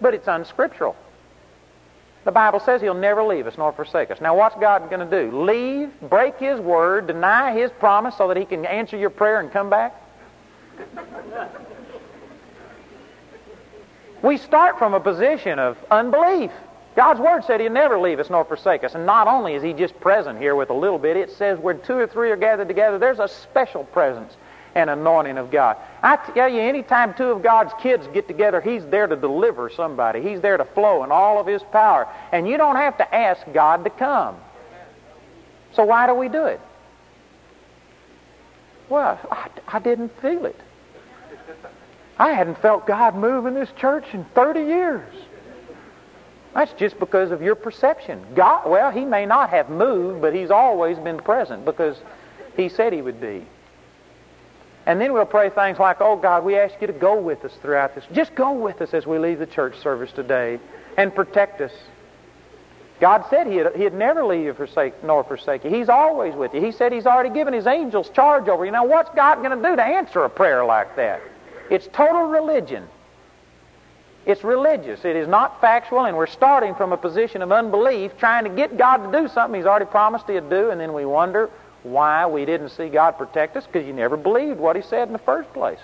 [0.00, 0.94] But it's unscriptural.
[2.24, 4.20] The Bible says He'll never leave us nor forsake us.
[4.20, 5.44] Now, what's God going to do?
[5.44, 9.50] Leave, break His word, deny His promise so that He can answer your prayer and
[9.50, 10.00] come back?
[14.24, 16.50] We start from a position of unbelief.
[16.96, 18.94] God's Word said He'll never leave us nor forsake us.
[18.94, 21.74] And not only is He just present here with a little bit, it says where
[21.74, 24.34] two or three are gathered together, there's a special presence
[24.74, 25.76] and anointing of God.
[26.02, 30.22] I tell you, anytime two of God's kids get together, He's there to deliver somebody.
[30.22, 32.08] He's there to flow in all of His power.
[32.32, 34.36] And you don't have to ask God to come.
[35.74, 36.60] So why do we do it?
[38.88, 40.58] Well, I, I didn't feel it.
[42.18, 45.14] I hadn't felt God move in this church in 30 years.
[46.54, 48.24] That's just because of your perception.
[48.36, 51.96] God, well, He may not have moved, but He's always been present because
[52.56, 53.44] He said He would be.
[54.86, 57.52] And then we'll pray things like, Oh God, we ask you to go with us
[57.60, 58.04] throughout this.
[58.12, 60.60] Just go with us as we leave the church service today
[60.96, 61.72] and protect us.
[63.00, 65.70] God said he'd, he'd never leave you forsake, nor forsake you.
[65.70, 66.60] He's always with you.
[66.60, 68.70] He said He's already given His angels charge over you.
[68.70, 71.20] Now, what's God going to do to answer a prayer like that?
[71.70, 72.86] It's total religion.
[74.26, 75.04] It's religious.
[75.04, 78.78] It is not factual, and we're starting from a position of unbelief, trying to get
[78.78, 81.50] God to do something He's already promised He'd do, and then we wonder
[81.82, 85.12] why we didn't see God protect us because you never believed what He said in
[85.12, 85.80] the first place.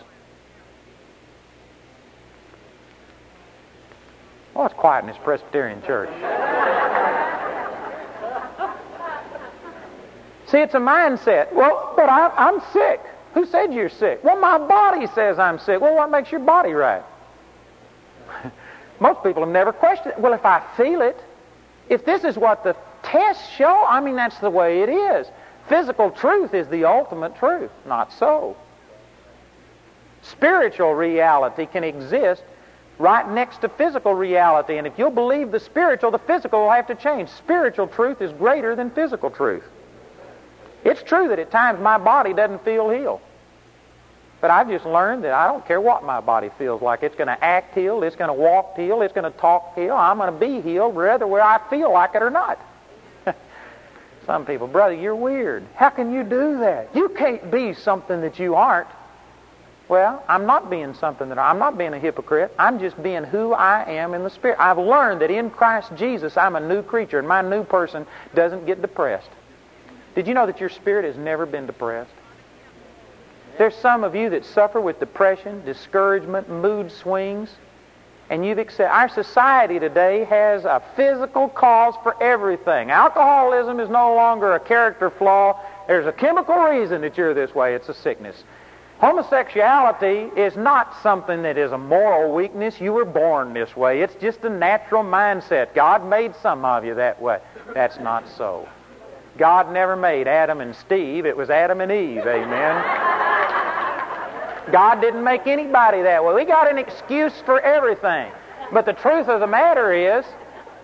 [4.54, 6.10] Well, it's quiet in this Presbyterian church.
[10.46, 11.52] See, it's a mindset.
[11.52, 13.00] Well, but I, I'm sick.
[13.34, 14.24] Who said you're sick?
[14.24, 15.80] Well, my body says I'm sick.
[15.80, 17.02] Well, what makes your body right?
[19.00, 20.20] Most people have never questioned it.
[20.20, 21.16] Well, if I feel it,
[21.88, 25.26] if this is what the tests show, I mean, that's the way it is.
[25.68, 27.70] Physical truth is the ultimate truth.
[27.86, 28.56] Not so.
[30.22, 32.42] Spiritual reality can exist
[32.98, 36.86] right next to physical reality, and if you'll believe the spiritual, the physical will have
[36.88, 37.30] to change.
[37.30, 39.64] Spiritual truth is greater than physical truth.
[40.84, 43.20] It's true that at times my body doesn't feel healed.
[44.40, 47.02] But I've just learned that I don't care what my body feels like.
[47.02, 48.04] It's going to act healed.
[48.04, 49.02] It's going to walk healed.
[49.02, 49.98] It's going to talk healed.
[49.98, 52.58] I'm going to be healed whether where I feel like it or not.
[54.26, 55.66] Some people, brother, you're weird.
[55.74, 56.94] How can you do that?
[56.94, 58.88] You can't be something that you aren't.
[59.90, 62.54] Well, I'm not being something that I'm not being a hypocrite.
[62.58, 64.56] I'm just being who I am in the Spirit.
[64.60, 68.66] I've learned that in Christ Jesus I'm a new creature, and my new person doesn't
[68.66, 69.28] get depressed.
[70.14, 72.10] Did you know that your spirit has never been depressed?
[73.58, 77.50] There's some of you that suffer with depression, discouragement, mood swings,
[78.30, 78.94] and you've accepted.
[78.94, 82.90] Our society today has a physical cause for everything.
[82.90, 85.60] Alcoholism is no longer a character flaw.
[85.88, 87.74] There's a chemical reason that you're this way.
[87.74, 88.44] It's a sickness.
[88.98, 92.80] Homosexuality is not something that is a moral weakness.
[92.80, 94.02] You were born this way.
[94.02, 95.74] It's just a natural mindset.
[95.74, 97.40] God made some of you that way.
[97.74, 98.68] That's not so.
[99.40, 101.24] God never made Adam and Steve.
[101.24, 102.26] It was Adam and Eve.
[102.26, 102.84] Amen.
[104.70, 106.34] God didn't make anybody that way.
[106.34, 108.30] We got an excuse for everything.
[108.70, 110.26] But the truth of the matter is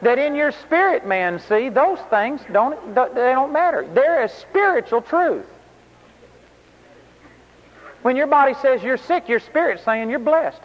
[0.00, 3.86] that in your spirit, man, see, those things don't they don't matter.
[3.92, 5.44] They're a spiritual truth.
[8.00, 10.62] When your body says you're sick, your spirit's saying you're blessed.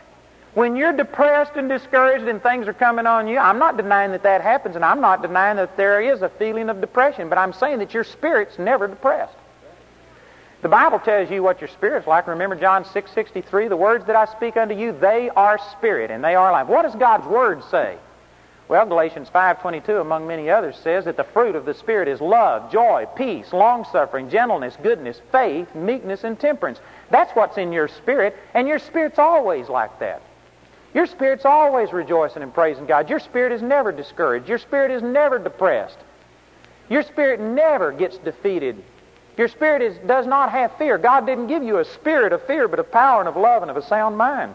[0.54, 4.24] When you're depressed and discouraged and things are coming on you, I'm not denying that
[4.24, 7.54] that happens, and I'm not denying that there is a feeling of depression, but I'm
[7.54, 9.34] saying that your spirit's never depressed.
[10.62, 12.28] The Bible tells you what your spirit's like.
[12.28, 16.36] Remember John 6:63, the words that I speak unto you, they are spirit and they
[16.36, 16.68] are life.
[16.68, 17.98] What does God's word say?
[18.68, 22.72] Well, Galatians 5:22 among many others says that the fruit of the spirit is love,
[22.72, 26.80] joy, peace, long-suffering, gentleness, goodness, faith, meekness and temperance.
[27.10, 30.22] That's what's in your spirit, and your spirit's always like that.
[30.94, 33.10] Your spirit's always rejoicing and praising God.
[33.10, 34.50] Your spirit is never discouraged.
[34.50, 35.98] Your spirit is never depressed.
[36.90, 38.84] Your spirit never gets defeated.
[39.38, 40.98] Your spirit is, does not have fear.
[40.98, 43.72] God didn't give you a spirit of fear, but of power and of love and
[43.72, 44.54] of a sound mind.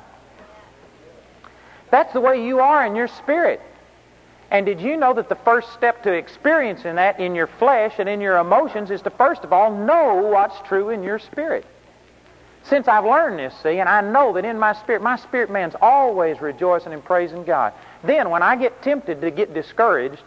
[1.91, 3.61] That's the way you are in your spirit.
[4.51, 8.09] And did you know that the first step to experiencing that in your flesh and
[8.09, 11.65] in your emotions is to first of all know what's true in your spirit?
[12.69, 15.75] Since I've learned this, see, and I know that in my spirit, my spirit man's
[15.81, 17.73] always rejoicing and praising God.
[18.03, 20.23] Then when I get tempted to get discouraged,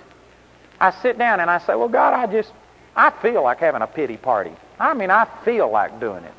[0.80, 2.54] I sit down and I say, well, God, I just,
[2.95, 4.54] I feel like having a pity party.
[4.80, 6.34] I mean, I feel like doing it.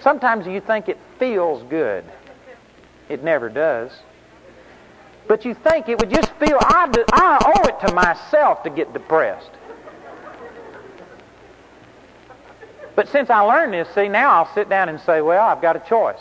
[0.00, 2.04] Sometimes you think it feels good.
[3.10, 3.92] It never does.
[5.28, 8.70] But you think it would just feel, I, do, I owe it to myself to
[8.70, 9.50] get depressed.
[12.94, 15.76] But since I learned this, see, now I'll sit down and say, well, I've got
[15.76, 16.20] a choice.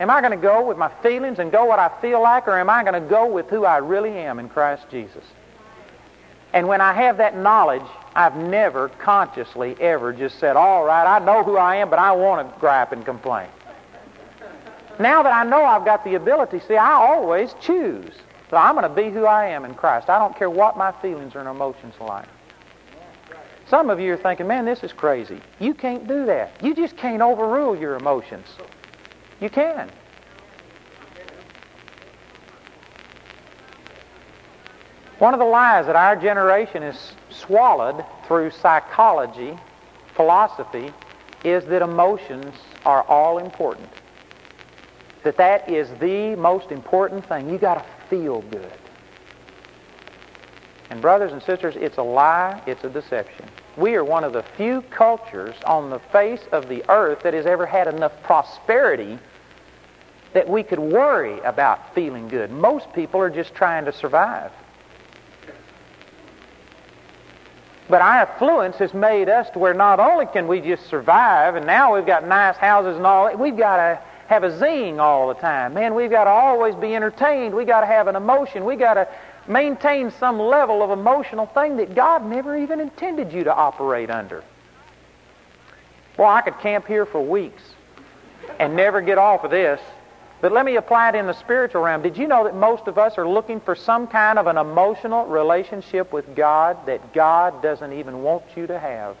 [0.00, 2.58] Am I going to go with my feelings and go what I feel like, or
[2.58, 5.24] am I going to go with who I really am in Christ Jesus?
[6.52, 7.82] And when I have that knowledge,
[8.14, 12.12] I've never consciously ever just said, all right, I know who I am, but I
[12.12, 13.48] want to gripe and complain.
[14.98, 18.12] Now that I know I've got the ability, see, I always choose.
[18.50, 20.08] So I'm going to be who I am in Christ.
[20.08, 22.28] I don't care what my feelings or emotions are like.
[23.68, 25.40] Some of you are thinking, man, this is crazy.
[25.58, 26.52] You can't do that.
[26.62, 28.46] You just can't overrule your emotions.
[29.40, 29.90] You can.
[35.18, 39.58] One of the lies that our generation has swallowed through psychology,
[40.14, 40.92] philosophy,
[41.44, 42.54] is that emotions
[42.86, 43.90] are all important.
[45.24, 47.50] That that is the most important thing.
[47.50, 48.72] You got to feel good.
[50.90, 53.46] And brothers and sisters, it's a lie, it's a deception.
[53.78, 57.46] We are one of the few cultures on the face of the earth that has
[57.46, 59.18] ever had enough prosperity
[60.32, 62.50] that we could worry about feeling good.
[62.50, 64.52] Most people are just trying to survive.
[67.88, 71.64] But our affluence has made us to where not only can we just survive, and
[71.64, 75.34] now we've got nice houses and all we've got to have a zing all the
[75.34, 75.72] time.
[75.72, 77.54] Man, we've got to always be entertained.
[77.54, 78.66] We've got to have an emotion.
[78.66, 79.08] We've got to
[79.48, 84.44] maintain some level of emotional thing that God never even intended you to operate under.
[86.18, 87.62] Well, I could camp here for weeks
[88.58, 89.80] and never get off of this.
[90.40, 92.02] But let me apply it in the spiritual realm.
[92.02, 95.26] Did you know that most of us are looking for some kind of an emotional
[95.26, 99.16] relationship with God that God doesn't even want you to have?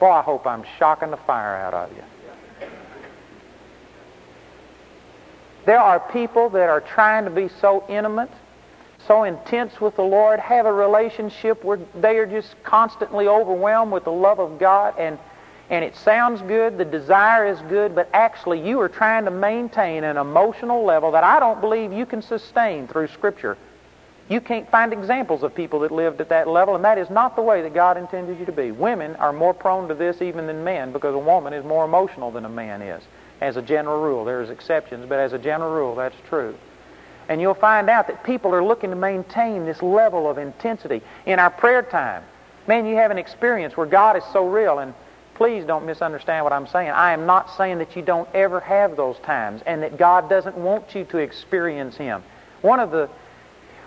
[0.00, 2.02] Boy, I hope I'm shocking the fire out of you.
[5.68, 8.30] There are people that are trying to be so intimate,
[9.06, 14.04] so intense with the Lord, have a relationship where they are just constantly overwhelmed with
[14.04, 15.18] the love of God and
[15.68, 20.04] and it sounds good, the desire is good, but actually you are trying to maintain
[20.04, 23.58] an emotional level that I don't believe you can sustain through Scripture.
[24.30, 27.36] You can't find examples of people that lived at that level, and that is not
[27.36, 28.70] the way that God intended you to be.
[28.70, 32.30] Women are more prone to this even than men because a woman is more emotional
[32.30, 33.02] than a man is,
[33.40, 34.24] as a general rule.
[34.24, 36.54] There's exceptions, but as a general rule, that's true.
[37.28, 41.02] And you'll find out that people are looking to maintain this level of intensity.
[41.26, 42.22] In our prayer time,
[42.66, 44.94] man, you have an experience where God is so real, and
[45.34, 46.90] please don't misunderstand what I'm saying.
[46.90, 50.56] I am not saying that you don't ever have those times and that God doesn't
[50.56, 52.22] want you to experience Him.
[52.62, 53.08] One of the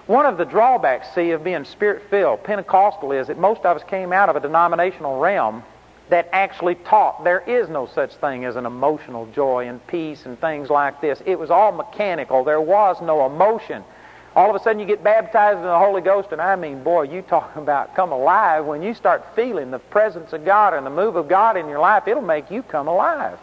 [0.07, 3.83] one of the drawbacks, see, of being spirit filled, Pentecostal, is that most of us
[3.83, 5.63] came out of a denominational realm
[6.11, 10.39] that actually taught there is no such thing as an emotional joy and peace and
[10.39, 11.21] things like this.
[11.25, 12.43] It was all mechanical.
[12.43, 13.81] There was no emotion.
[14.35, 17.03] All of a sudden you get baptized in the Holy Ghost, and I mean, boy,
[17.03, 18.65] you talk about come alive.
[18.65, 21.79] When you start feeling the presence of God and the move of God in your
[21.79, 23.39] life, it'll make you come alive.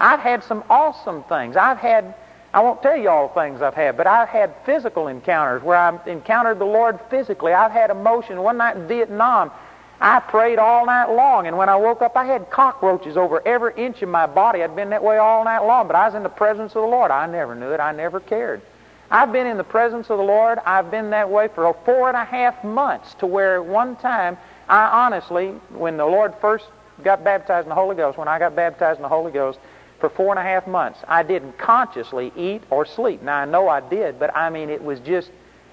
[0.00, 1.54] I've had some awesome things.
[1.54, 2.14] I've had
[2.52, 5.76] I won't tell you all the things I've had, but I've had physical encounters where
[5.76, 7.52] I've encountered the Lord physically.
[7.52, 8.42] I've had emotion.
[8.42, 9.52] One night in Vietnam,
[10.00, 13.74] I prayed all night long, and when I woke up, I had cockroaches over every
[13.76, 14.62] inch of my body.
[14.62, 16.88] I'd been that way all night long, but I was in the presence of the
[16.88, 17.10] Lord.
[17.10, 17.80] I never knew it.
[17.80, 18.62] I never cared.
[19.10, 20.58] I've been in the presence of the Lord.
[20.64, 25.04] I've been that way for four and a half months to where one time, I
[25.04, 26.66] honestly, when the Lord first
[27.04, 29.58] got baptized in the Holy Ghost, when I got baptized in the Holy Ghost,
[30.00, 31.00] for four and a half months.
[31.06, 33.22] I didn't consciously eat or sleep.
[33.22, 35.30] Now, I know I did, but I mean, it was just,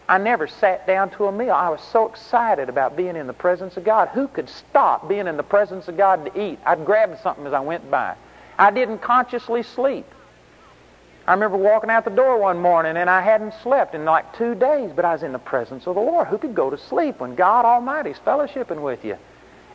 [0.10, 1.52] I never sat down to a meal.
[1.52, 4.08] I was so excited about being in the presence of God.
[4.10, 6.60] Who could stop being in the presence of God to eat?
[6.66, 8.16] I'd grab something as I went by.
[8.58, 10.06] I didn't consciously sleep.
[11.28, 14.56] I remember walking out the door one morning and I hadn't slept in like two
[14.56, 16.28] days, but I was in the presence of the Lord.
[16.30, 19.18] Who could go to sleep when God Almighty's fellowshipping with you?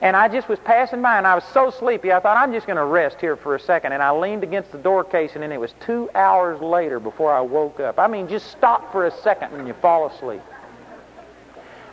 [0.03, 2.67] And I just was passing by, and I was so sleepy, I thought, I'm just
[2.67, 3.93] going to rest here for a second.
[3.93, 7.41] And I leaned against the door casing, and it was two hours later before I
[7.41, 8.01] woke up.
[8.01, 10.43] I mean, just stop for a second and you fall asleep.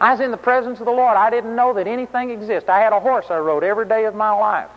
[0.02, 1.18] I was in the presence of the Lord.
[1.18, 2.68] I didn't know that anything exists.
[2.68, 4.70] I had a horse I rode every day of my life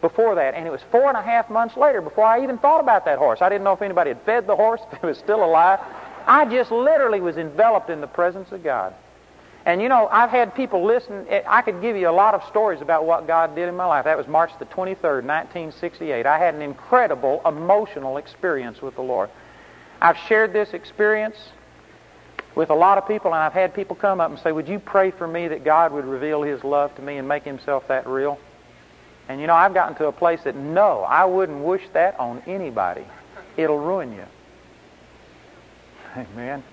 [0.00, 2.80] before that, and it was four and a half months later before I even thought
[2.80, 3.42] about that horse.
[3.42, 5.78] I didn't know if anybody had fed the horse, if it was still alive.
[6.26, 8.94] I just literally was enveloped in the presence of God.
[9.68, 11.26] And you know, I've had people listen.
[11.28, 13.84] Eh, I could give you a lot of stories about what God did in my
[13.84, 14.06] life.
[14.06, 16.24] That was March the 23rd, 1968.
[16.24, 19.28] I had an incredible emotional experience with the Lord.
[20.00, 21.36] I've shared this experience
[22.54, 24.78] with a lot of people, and I've had people come up and say, Would you
[24.78, 28.06] pray for me that God would reveal His love to me and make Himself that
[28.06, 28.38] real?
[29.28, 32.42] And you know, I've gotten to a place that no, I wouldn't wish that on
[32.46, 33.04] anybody.
[33.58, 34.24] It'll ruin you.
[36.16, 36.64] Amen.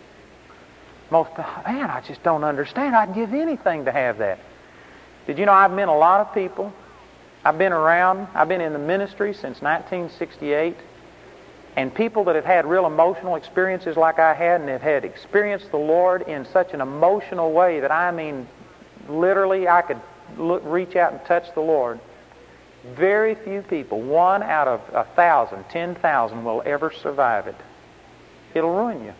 [1.15, 2.93] Most, man, I just don't understand.
[2.93, 4.37] I'd give anything to have that.
[5.25, 6.73] Did you know I've met a lot of people?
[7.45, 10.75] I've been around, I've been in the ministry since 1968,
[11.77, 15.71] and people that have had real emotional experiences like I had and have had experienced
[15.71, 18.45] the Lord in such an emotional way that I mean,
[19.07, 20.01] literally, I could
[20.37, 21.97] look, reach out and touch the Lord.
[22.93, 27.55] Very few people, one out of a thousand, ten thousand, will ever survive it.
[28.53, 29.13] It'll ruin you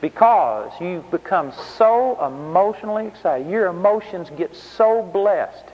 [0.00, 3.48] because you've become so emotionally excited.
[3.48, 5.64] Your emotions get so blessed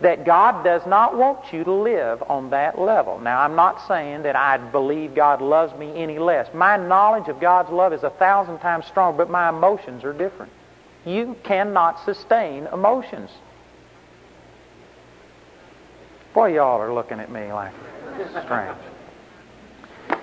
[0.00, 3.20] that God does not want you to live on that level.
[3.20, 6.52] Now, I'm not saying that I believe God loves me any less.
[6.52, 10.50] My knowledge of God's love is a thousand times stronger, but my emotions are different.
[11.04, 13.30] You cannot sustain emotions.
[16.34, 17.72] Boy, y'all are looking at me like
[18.44, 18.76] strange.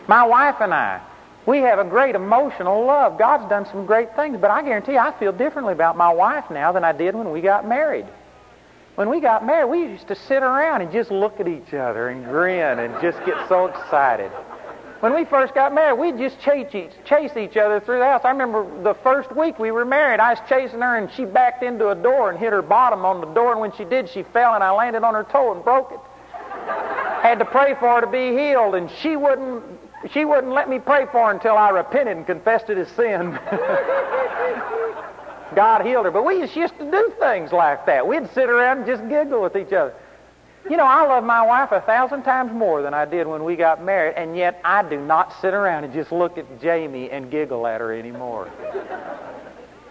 [0.07, 1.01] My wife and I,
[1.49, 3.17] We have a great emotional love.
[3.17, 6.51] God's done some great things, but I guarantee you I feel differently about my wife
[6.51, 8.05] now than I did when we got married.
[8.93, 12.09] When we got married, we used to sit around and just look at each other
[12.09, 14.29] and grin and just get so excited.
[14.99, 18.21] When we first got married, we'd just chase each, chase each other through the house.
[18.25, 21.63] I remember the first week we were married, I was chasing her and she backed
[21.63, 23.53] into a door and hit her bottom on the door.
[23.53, 25.99] And when she did, she fell and I landed on her toe and broke it.
[27.23, 29.63] Had to pray for her to be healed, and she wouldn't.
[30.11, 33.37] She wouldn't let me pray for her until I repented and confessed it as sin.
[35.55, 36.11] God healed her.
[36.11, 38.07] But we used to do things like that.
[38.07, 39.93] We'd sit around and just giggle with each other.
[40.69, 43.55] You know, I love my wife a thousand times more than I did when we
[43.55, 47.31] got married, and yet I do not sit around and just look at Jamie and
[47.31, 48.51] giggle at her anymore.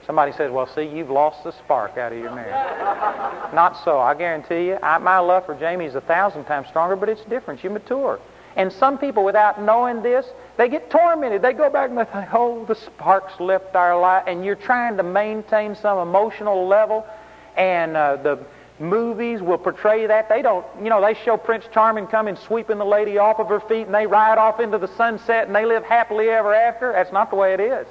[0.07, 3.53] Somebody says, well, see, you've lost the spark out of your marriage.
[3.53, 3.99] Not so.
[3.99, 7.25] I guarantee you, I, my love for Jamie is a thousand times stronger, but it's
[7.25, 7.63] different.
[7.63, 8.19] You mature.
[8.59, 11.43] And some people, without knowing this, they get tormented.
[11.43, 14.25] They go back and they think, oh, the sparks left our life.
[14.27, 17.07] And you're trying to maintain some emotional level,
[17.57, 18.45] and uh, the
[18.81, 20.29] movies will portray that.
[20.29, 23.61] They don't, you know, they show Prince Charming coming sweeping the lady off of her
[23.61, 26.93] feet and they ride off into the sunset and they live happily ever after.
[26.93, 27.87] That's not the way it is.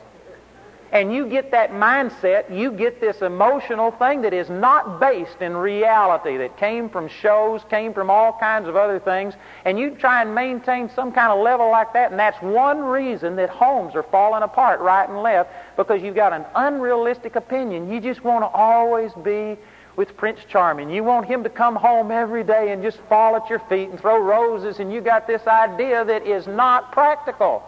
[0.91, 5.55] And you get that mindset, you get this emotional thing that is not based in
[5.57, 9.33] reality, that came from shows, came from all kinds of other things,
[9.65, 13.35] and you try and maintain some kind of level like that, and that's one reason
[13.35, 17.91] that homes are falling apart right and left, because you've got an unrealistic opinion.
[17.91, 19.57] You just want to always be
[19.97, 20.89] with Prince Charming.
[20.89, 23.99] You want him to come home every day and just fall at your feet and
[23.99, 27.63] throw roses, and you got this idea that is not practical.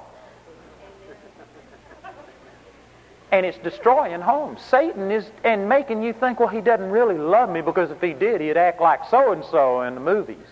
[3.31, 4.61] And it's destroying homes.
[4.61, 8.13] Satan is and making you think, well, he doesn't really love me because if he
[8.13, 10.47] did, he'd act like so and so in the movies.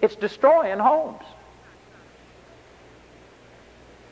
[0.00, 1.22] It's destroying homes.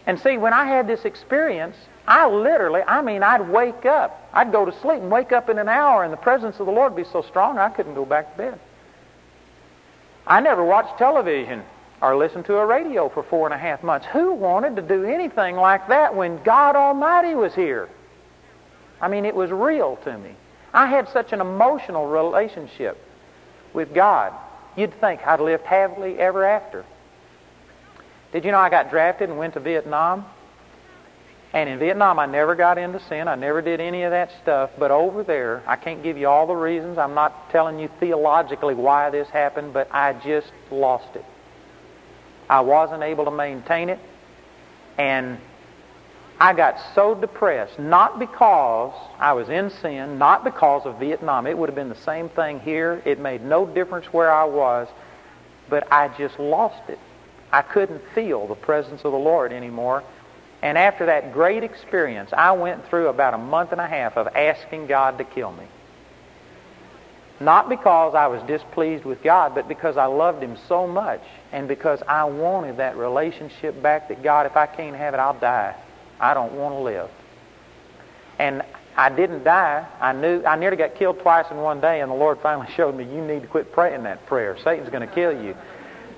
[0.07, 1.77] And see, when I had this experience,
[2.09, 4.29] I literally, I mean, I'd wake up.
[4.33, 6.73] I'd go to sleep and wake up in an hour, and the presence of the
[6.73, 8.61] Lord would be so strong I couldn't go back to bed.
[10.27, 11.62] I never watched television
[12.03, 14.07] or listened to a radio for four and a half months.
[14.12, 17.88] Who wanted to do anything like that when God Almighty was here?
[19.00, 20.34] I mean, it was real to me.
[20.74, 22.98] I had such an emotional relationship
[23.72, 24.32] with God.
[24.76, 26.84] You'd think I'd lived happily ever after.
[28.32, 30.24] Did you know I got drafted and went to Vietnam?
[31.53, 33.28] And in Vietnam, I never got into sin.
[33.28, 34.70] I never did any of that stuff.
[34.78, 36.96] But over there, I can't give you all the reasons.
[36.96, 41.24] I'm not telling you theologically why this happened, but I just lost it.
[42.49, 43.99] I wasn't able to maintain it.
[44.99, 45.38] And
[46.40, 51.47] I got so depressed, not because I was in sin, not because of Vietnam.
[51.47, 53.01] It would have been the same thing here.
[53.05, 54.88] It made no difference where I was,
[55.68, 56.99] but I just lost it.
[57.53, 60.03] I couldn't feel the presence of the Lord anymore.
[60.62, 64.28] And after that great experience, I went through about a month and a half of
[64.28, 65.66] asking God to kill me.
[67.43, 71.66] Not because I was displeased with God, but because I loved Him so much and
[71.66, 75.74] because I wanted that relationship back that God, if I can't have it, I'll die.
[76.20, 77.11] I don't want to live.
[78.38, 78.62] And
[78.97, 79.86] I didn't die.
[80.01, 82.95] I knew I nearly got killed twice in one day, and the Lord finally showed
[82.95, 84.57] me you need to quit praying that prayer.
[84.62, 85.57] Satan's going to kill you.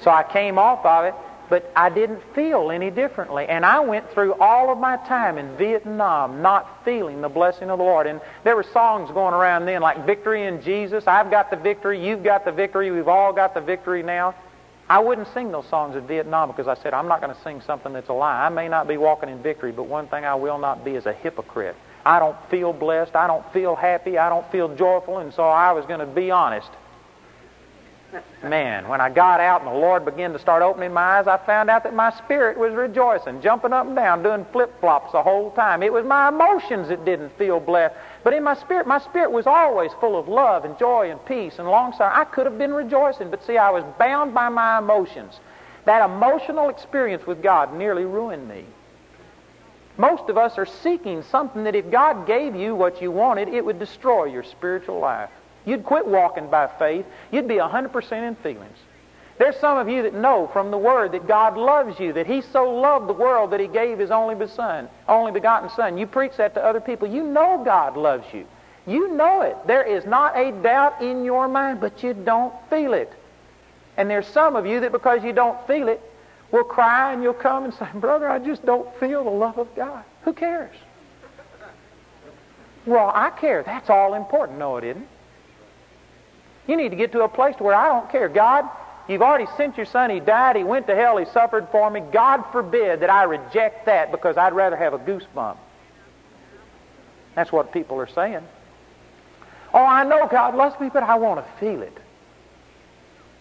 [0.03, 1.15] So I came off of it,
[1.49, 3.47] but I didn't feel any differently.
[3.47, 7.79] And I went through all of my time in Vietnam not feeling the blessing of
[7.79, 8.07] the Lord.
[8.07, 11.05] And there were songs going around then like Victory in Jesus.
[11.07, 12.05] I've got the victory.
[12.05, 12.91] You've got the victory.
[12.91, 14.35] We've all got the victory now.
[14.89, 17.63] I wouldn't sing those songs in Vietnam because I said, I'm not going to sing
[17.63, 18.45] something that's a lie.
[18.45, 21.07] I may not be walking in victory, but one thing I will not be is
[21.07, 21.77] a hypocrite.
[22.05, 23.17] I don't feel blessed.
[23.17, 24.19] I don't feel happy.
[24.19, 25.19] I don't feel joyful.
[25.19, 26.69] And so I was going to be honest.
[28.43, 31.39] Man, when I got out and the Lord began to start opening my eyes, I
[31.39, 35.23] found out that my spirit was rejoicing, jumping up and down, doing flip flops the
[35.23, 35.83] whole time.
[35.83, 37.95] It was my emotions that didn't feel blessed.
[38.23, 41.59] But in my spirit, my spirit was always full of love and joy and peace
[41.59, 42.13] and long suffering.
[42.15, 45.41] I could have been rejoicing, but see, I was bound by my emotions.
[45.87, 48.65] That emotional experience with God nearly ruined me.
[49.97, 53.65] Most of us are seeking something that if God gave you what you wanted, it
[53.65, 55.31] would destroy your spiritual life.
[55.65, 57.07] You'd quit walking by faith.
[57.31, 58.77] You'd be 100% in feelings.
[59.39, 62.41] There's some of you that know from the Word that God loves you, that He
[62.41, 65.99] so loved the world that He gave His only Son, only begotten Son.
[65.99, 67.09] You preach that to other people.
[67.09, 68.47] You know God loves you.
[68.87, 69.57] You know it.
[69.67, 73.13] There is not a doubt in your mind, but you don't feel it.
[73.97, 76.01] And there's some of you that because you don't feel it,
[76.53, 79.75] will cry and you'll come and say, Brother, I just don't feel the love of
[79.75, 80.05] God.
[80.23, 80.77] Who cares?
[82.87, 83.63] Well, I care.
[83.63, 84.59] That's all important.
[84.59, 85.09] No, it isn't.
[86.67, 88.29] You need to get to a place where I don't care.
[88.29, 88.69] God,
[89.09, 90.11] You've already sent your son.
[90.11, 90.57] He died.
[90.57, 91.19] He went to hell.
[91.19, 92.01] He suffered for me.
[92.13, 95.57] God forbid that I reject that because I'd rather have a goosebump.
[97.35, 98.43] That's what people are saying.
[99.75, 101.97] Oh, I know God loves me, but I want to feel it.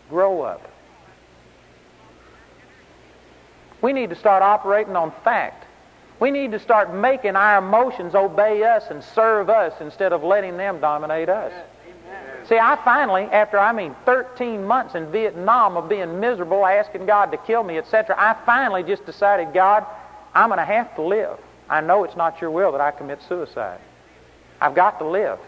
[0.09, 0.69] Grow up.
[3.81, 5.65] We need to start operating on fact.
[6.19, 10.57] We need to start making our emotions obey us and serve us instead of letting
[10.57, 11.53] them dominate us.
[12.47, 17.31] See, I finally, after I mean 13 months in Vietnam of being miserable, asking God
[17.31, 19.85] to kill me, etc., I finally just decided, God,
[20.33, 21.39] I'm going to have to live.
[21.69, 23.79] I know it's not your will that I commit suicide.
[24.59, 25.39] I've got to live.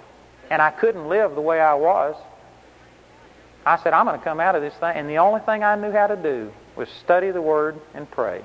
[0.50, 2.16] And I couldn't live the way I was.
[3.66, 4.96] I said, I'm going to come out of this thing.
[4.96, 8.44] And the only thing I knew how to do was study the Word and pray.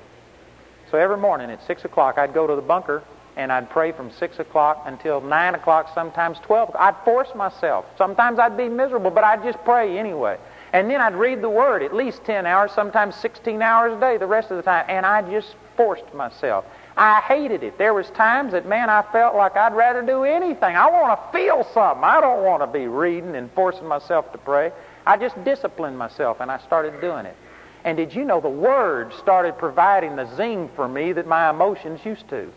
[0.89, 3.03] So every morning at 6 o'clock, I'd go to the bunker
[3.37, 6.75] and I'd pray from 6 o'clock until 9 o'clock, sometimes 12.
[6.77, 7.85] I'd force myself.
[7.97, 10.37] Sometimes I'd be miserable, but I'd just pray anyway.
[10.73, 14.17] And then I'd read the Word at least 10 hours, sometimes 16 hours a day
[14.17, 14.85] the rest of the time.
[14.87, 16.65] And I just forced myself.
[16.97, 17.77] I hated it.
[17.77, 20.75] There was times that, man, I felt like I'd rather do anything.
[20.75, 22.03] I want to feel something.
[22.03, 24.71] I don't want to be reading and forcing myself to pray.
[25.05, 27.35] I just disciplined myself, and I started doing it.
[27.83, 32.01] And did you know the Word started providing the zing for me that my emotions
[32.05, 32.51] used to?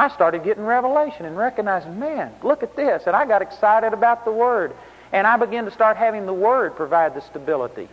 [0.00, 3.02] I started getting revelation and recognizing, man, look at this.
[3.06, 4.74] And I got excited about the Word.
[5.12, 7.86] And I began to start having the Word provide the stability.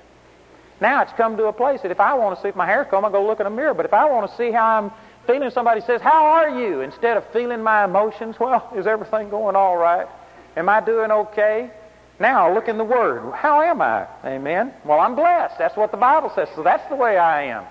[0.79, 2.87] Now it's come to a place that if I want to see if my hair's
[2.89, 3.73] comb, I go look in a mirror.
[3.73, 4.91] But if I want to see how I'm
[5.25, 6.79] feeling, somebody says, How are you?
[6.79, 10.07] Instead of feeling my emotions, well, is everything going all right?
[10.55, 11.69] Am I doing okay?
[12.21, 13.33] Now look in the Word.
[13.33, 14.07] How am I?
[14.23, 14.73] Amen.
[14.85, 15.57] Well, I'm blessed.
[15.57, 16.47] That's what the Bible says.
[16.55, 17.65] So that's the way I am.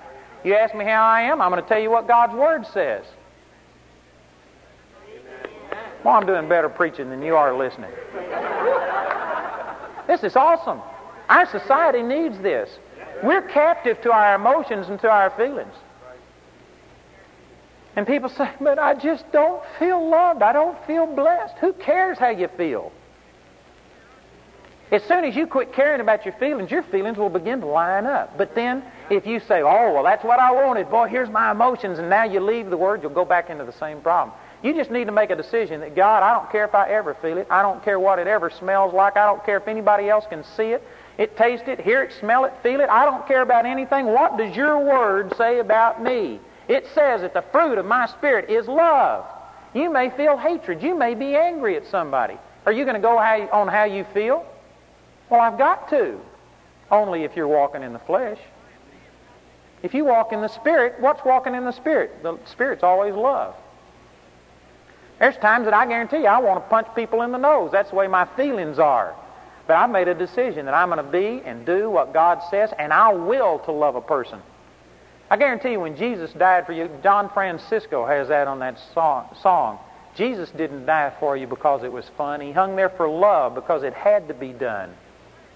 [0.45, 3.07] You ask me how I am, I'm going to tell you what God's Word says.
[6.07, 7.91] Well, I'm doing better preaching than you are listening.
[10.07, 10.81] this is awesome.
[11.29, 12.71] Our society needs this.
[13.25, 15.75] We're captive to our emotions and to our feelings.
[17.97, 20.43] And people say, but I just don't feel loved.
[20.43, 21.57] I don't feel blessed.
[21.59, 22.93] Who cares how you feel?
[24.93, 28.07] As soon as you quit caring about your feelings, your feelings will begin to line
[28.07, 28.39] up.
[28.39, 31.99] But then, if you say, oh, well, that's what I wanted, boy, here's my emotions,
[31.99, 34.39] and now you leave the Word, you'll go back into the same problem.
[34.63, 37.15] You just need to make a decision that, God, I don't care if I ever
[37.15, 37.47] feel it.
[37.51, 39.17] I don't care what it ever smells like.
[39.17, 40.83] I don't care if anybody else can see it,
[41.19, 42.89] it, taste it, hear it, smell it, feel it.
[42.89, 44.07] I don't care about anything.
[44.07, 46.41] What does your Word say about me?
[46.69, 49.25] It says that the fruit of my Spirit is love.
[49.75, 50.83] You may feel hatred.
[50.83, 52.37] You may be angry at somebody.
[52.65, 54.45] Are you going to go how, on how you feel?
[55.31, 56.19] Well, I've got to.
[56.91, 58.39] Only if you're walking in the flesh.
[59.83, 62.23] If you walk in the Spirit, what's walking in the Spirit?
[62.23, 63.55] The Spirit's always love.
[65.19, 67.71] There's times that I guarantee you I want to punch people in the nose.
[67.73, 69.15] That's the way my feelings are.
[69.67, 72.71] But I've made a decision that I'm going to be and do what God says,
[72.79, 74.41] and I will to love a person.
[75.29, 79.29] I guarantee you when Jesus died for you, Don Francisco has that on that song.
[79.43, 79.79] song.
[80.15, 82.41] Jesus didn't die for you because it was fun.
[82.41, 84.95] He hung there for love because it had to be done.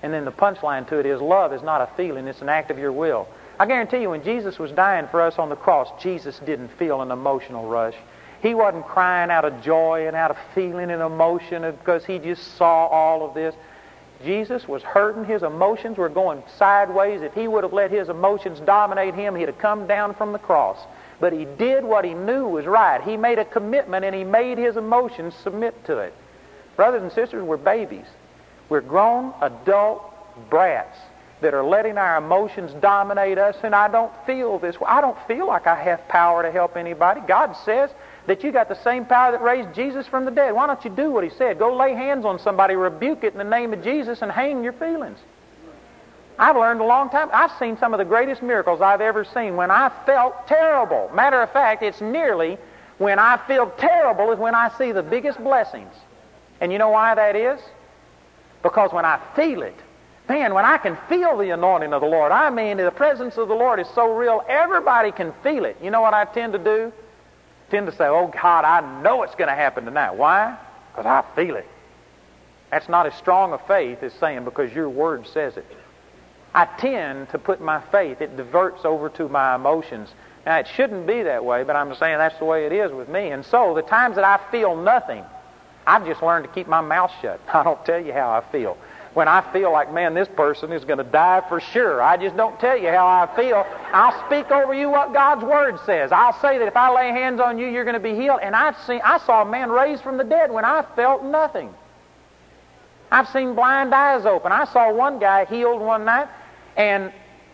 [0.02, 2.70] And then the punchline to it is love is not a feeling, it's an act
[2.70, 3.28] of your will.
[3.58, 7.02] I guarantee you, when Jesus was dying for us on the cross, Jesus didn't feel
[7.02, 7.94] an emotional rush.
[8.42, 12.56] He wasn't crying out of joy and out of feeling and emotion because he just
[12.56, 13.54] saw all of this.
[14.24, 15.24] Jesus was hurting.
[15.24, 17.22] His emotions were going sideways.
[17.22, 20.38] If he would have let his emotions dominate him, he'd have come down from the
[20.38, 20.78] cross.
[21.20, 23.02] But he did what he knew was right.
[23.02, 26.14] He made a commitment and he made his emotions submit to it.
[26.76, 28.06] Brothers and sisters, we're babies.
[28.70, 30.02] We're grown adult
[30.48, 30.96] brats
[31.40, 34.86] that are letting our emotions dominate us, and I don't feel this way.
[34.88, 37.20] I don't feel like I have power to help anybody.
[37.26, 37.90] God says
[38.30, 40.54] that you got the same power that raised Jesus from the dead.
[40.54, 41.58] Why don't you do what He said?
[41.58, 44.72] Go lay hands on somebody, rebuke it in the name of Jesus, and hang your
[44.72, 45.18] feelings.
[46.38, 47.28] I've learned a long time.
[47.32, 51.10] I've seen some of the greatest miracles I've ever seen when I felt terrible.
[51.12, 52.56] Matter of fact, it's nearly
[52.98, 55.92] when I feel terrible is when I see the biggest blessings.
[56.60, 57.60] And you know why that is?
[58.62, 59.74] Because when I feel it,
[60.28, 63.48] man, when I can feel the anointing of the Lord, I mean, the presence of
[63.48, 65.76] the Lord is so real, everybody can feel it.
[65.82, 66.92] You know what I tend to do?
[67.70, 70.12] Tend to say, oh, God, I know it's going to happen tonight.
[70.12, 70.58] Why?
[70.92, 71.66] Because I feel it.
[72.70, 75.66] That's not as strong a faith as saying because your word says it.
[76.54, 80.08] I tend to put my faith, it diverts over to my emotions.
[80.46, 83.08] Now, it shouldn't be that way, but I'm saying that's the way it is with
[83.08, 83.30] me.
[83.30, 85.24] And so, the times that I feel nothing,
[85.86, 87.40] I've just learned to keep my mouth shut.
[87.52, 88.76] I don't tell you how I feel.
[89.12, 92.36] When I feel like, man, this person is going to die for sure, I just
[92.36, 93.66] don't tell you how I feel.
[93.92, 96.12] I'll speak over you what God's Word says.
[96.12, 98.38] I'll say that if I lay hands on you, you're going to be healed.
[98.40, 101.74] And I've seen, I saw a man raised from the dead when I felt nothing.
[103.10, 104.52] I've seen blind eyes open.
[104.52, 106.28] I saw one guy healed one night,
[106.76, 107.12] and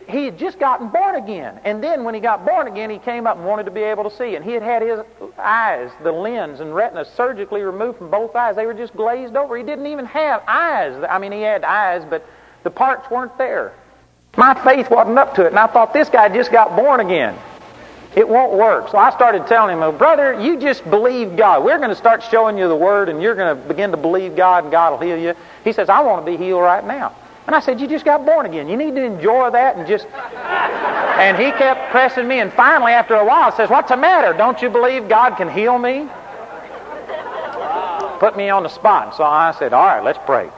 [0.08, 1.60] he had just gotten born again.
[1.64, 4.08] And then when he got born again, he came up and wanted to be able
[4.08, 4.36] to see.
[4.36, 5.00] And he had had his
[5.38, 8.54] eyes, the lens and retina surgically removed from both eyes.
[8.54, 9.56] They were just glazed over.
[9.56, 11.04] He didn't even have eyes.
[11.08, 12.24] I mean, he had eyes, but
[12.62, 13.72] the parts weren't there.
[14.36, 15.48] My faith wasn't up to it.
[15.48, 17.36] And I thought, this guy just got born again.
[18.14, 18.90] It won't work.
[18.90, 21.64] So I started telling him, oh, brother, you just believe God.
[21.64, 24.36] We're going to start showing you the Word, and you're going to begin to believe
[24.36, 25.34] God, and God will heal you.
[25.64, 27.14] He says, I want to be healed right now.
[27.46, 28.68] And I said, You just got born again.
[28.68, 30.06] You need to enjoy that and just.
[31.16, 32.40] And he kept pressing me.
[32.40, 34.36] And finally, after a while, says, What's the matter?
[34.36, 36.06] Don't you believe God can heal me?
[38.18, 39.16] Put me on the spot.
[39.16, 40.50] So I said, All right, let's pray.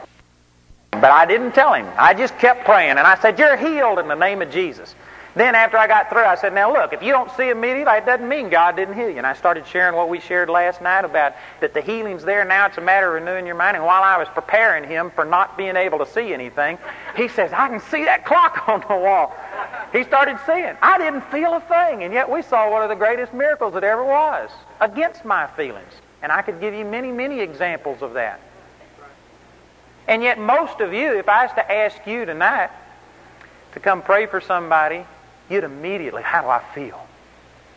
[0.91, 1.87] But I didn't tell him.
[1.97, 2.91] I just kept praying.
[2.91, 4.97] And I said, You're healed in the name of Jesus.
[5.39, 8.05] Then after I got through, I said, Now look, if you don't see immediately, it
[8.05, 9.19] doesn't mean God didn't heal you.
[9.19, 12.67] And I started sharing what we shared last night about that the healing's there now.
[12.67, 13.77] It's a matter of renewing your mind.
[13.77, 16.77] And while I was preparing him for not being able to see anything,
[17.17, 19.33] he says, I can see that clock on the wall.
[19.93, 20.75] He started seeing.
[20.83, 22.03] I didn't feel a thing.
[22.03, 25.93] And yet we saw one of the greatest miracles that ever was against my feelings.
[26.21, 28.41] And I could give you many, many examples of that.
[30.09, 32.71] And yet most of you, if I was to ask you tonight
[33.75, 35.05] to come pray for somebody
[35.51, 37.07] you'd immediately, how do I feel?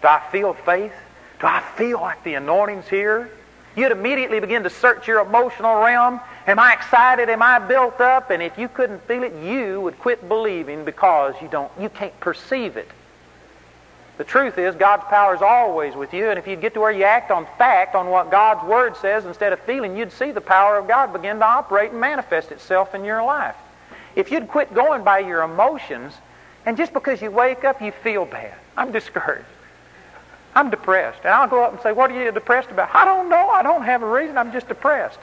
[0.01, 0.93] Do I feel faith?
[1.39, 3.31] Do I feel like the anointing's here?
[3.75, 6.19] You'd immediately begin to search your emotional realm.
[6.45, 7.29] Am I excited?
[7.29, 8.29] Am I built up?
[8.29, 12.17] And if you couldn't feel it, you would quit believing because you don't you can't
[12.19, 12.89] perceive it.
[14.17, 16.91] The truth is God's power is always with you, and if you'd get to where
[16.91, 20.41] you act on fact, on what God's word says instead of feeling, you'd see the
[20.41, 23.55] power of God begin to operate and manifest itself in your life.
[24.15, 26.13] If you'd quit going by your emotions,
[26.65, 28.53] and just because you wake up, you feel bad.
[28.77, 29.45] I'm discouraged.
[30.53, 31.19] I'm depressed.
[31.23, 32.93] And I'll go up and say, What are you depressed about?
[32.93, 33.49] I don't know.
[33.49, 34.37] I don't have a reason.
[34.37, 35.19] I'm just depressed.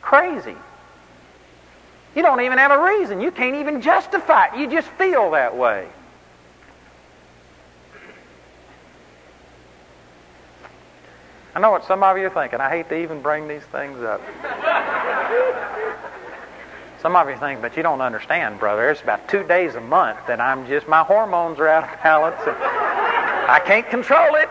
[0.00, 0.56] Crazy.
[2.14, 3.20] You don't even have a reason.
[3.20, 4.58] You can't even justify it.
[4.58, 5.88] You just feel that way.
[11.54, 12.60] I know what some of you are thinking.
[12.60, 14.20] I hate to even bring these things up.
[17.04, 18.88] Some of you think, but you don't understand, brother.
[18.88, 22.40] It's about two days a month that I'm just, my hormones are out of balance.
[22.46, 24.48] And I can't control it.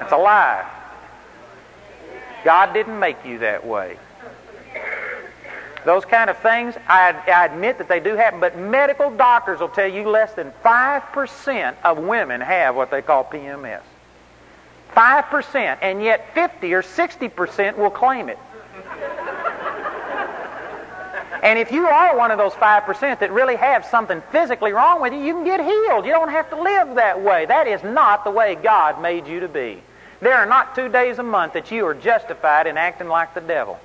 [0.00, 0.64] It's a lie.
[2.44, 3.98] God didn't make you that way.
[5.84, 9.68] Those kind of things, I, I, admit that they do happen, but medical doctors will
[9.68, 13.82] tell you less than 5% of women have what they call PMS.
[14.94, 18.38] 5%, and yet 50 or 60% will claim it.
[21.42, 25.12] And if you are one of those 5% that really have something physically wrong with
[25.12, 26.06] you, you can get healed.
[26.06, 27.46] You don't have to live that way.
[27.46, 29.82] That is not the way God made you to be.
[30.20, 33.40] There are not two days a month that you are justified in acting like the
[33.40, 33.80] devil.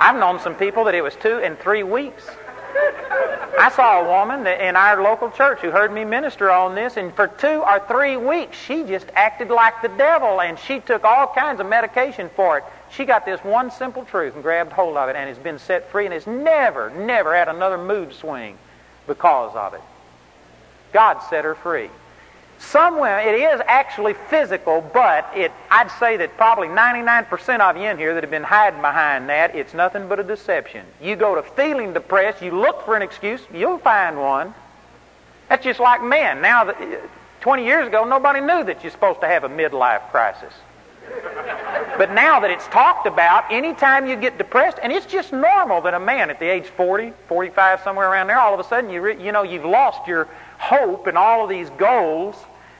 [0.00, 2.28] I've known some people that it was two and three weeks.
[3.56, 7.14] I saw a woman in our local church who heard me minister on this, and
[7.14, 11.28] for two or three weeks, she just acted like the devil, and she took all
[11.28, 12.64] kinds of medication for it.
[12.94, 15.90] She got this one simple truth and grabbed hold of it and has been set
[15.90, 18.58] free and has never, never had another mood swing
[19.06, 19.80] because of it.
[20.92, 21.88] God set her free.
[22.58, 27.84] Some women, it is actually physical, but it, I'd say that probably 99% of you
[27.84, 30.86] in here that have been hiding behind that, it's nothing but a deception.
[31.00, 34.54] You go to feeling depressed, you look for an excuse, you'll find one.
[35.48, 36.40] That's just like men.
[36.40, 36.72] Now,
[37.40, 40.52] 20 years ago, nobody knew that you're supposed to have a midlife crisis.
[41.98, 45.94] But now that it's talked about, anytime you get depressed, and it's just normal that
[45.94, 49.00] a man at the age 40, 45, somewhere around there, all of a sudden you,
[49.00, 50.26] re, you know you've lost your
[50.58, 52.36] hope and all of these goals.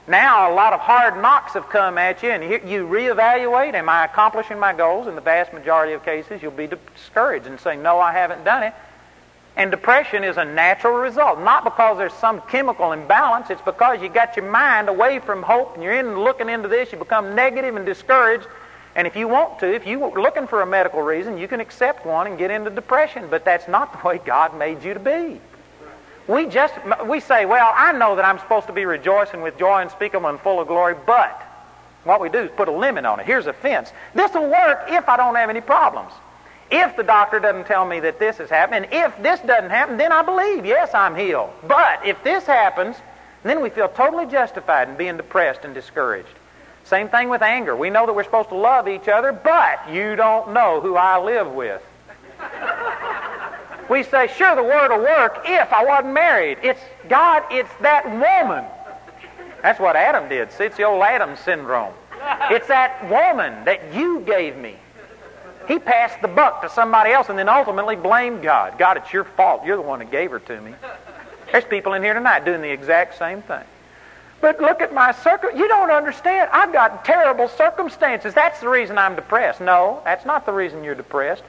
[0.07, 4.03] Now a lot of hard knocks have come at you, and you reevaluate: Am I
[4.03, 5.07] accomplishing my goals?
[5.07, 8.63] In the vast majority of cases, you'll be discouraged and say, "No, I haven't done
[8.63, 8.73] it."
[9.55, 13.51] And depression is a natural result, not because there's some chemical imbalance.
[13.51, 16.91] It's because you got your mind away from hope and you're in looking into this.
[16.91, 18.47] You become negative and discouraged.
[18.95, 22.05] And if you want to, if you're looking for a medical reason, you can accept
[22.05, 23.27] one and get into depression.
[23.29, 25.39] But that's not the way God made you to be.
[26.27, 26.73] We just
[27.05, 30.13] we say, well, I know that I'm supposed to be rejoicing with joy and speak
[30.13, 31.41] them full of glory, but
[32.05, 33.25] what we do is put a limit on it.
[33.25, 33.91] Here's a fence.
[34.15, 36.13] This will work if I don't have any problems.
[36.71, 40.11] If the doctor doesn't tell me that this is happening, if this doesn't happen, then
[40.11, 41.51] I believe, yes, I'm healed.
[41.67, 42.95] But if this happens,
[43.43, 46.29] then we feel totally justified in being depressed and discouraged.
[46.85, 47.75] Same thing with anger.
[47.75, 51.17] We know that we're supposed to love each other, but you don't know who I
[51.19, 51.81] live with.
[53.89, 56.57] we say, sure, the word will work if I wasn't married.
[56.61, 58.65] It's God, it's that woman.
[59.61, 60.51] That's what Adam did.
[60.51, 61.93] See, it's the old Adam syndrome.
[62.49, 64.75] It's that woman that you gave me.
[65.67, 68.77] He passed the buck to somebody else and then ultimately blamed God.
[68.77, 69.65] God, it's your fault.
[69.65, 70.73] You're the one who gave her to me.
[71.51, 73.63] There's people in here tonight doing the exact same thing.
[74.41, 75.55] But look at my circum.
[75.55, 76.49] You don't understand.
[76.51, 78.33] I've got terrible circumstances.
[78.33, 79.61] That's the reason I'm depressed.
[79.61, 81.43] No, that's not the reason you're depressed.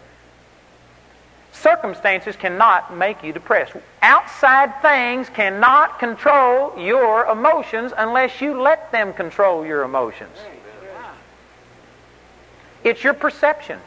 [1.52, 3.72] Circumstances cannot make you depressed.
[4.02, 10.36] Outside things cannot control your emotions unless you let them control your emotions.
[12.84, 13.80] It's your perception.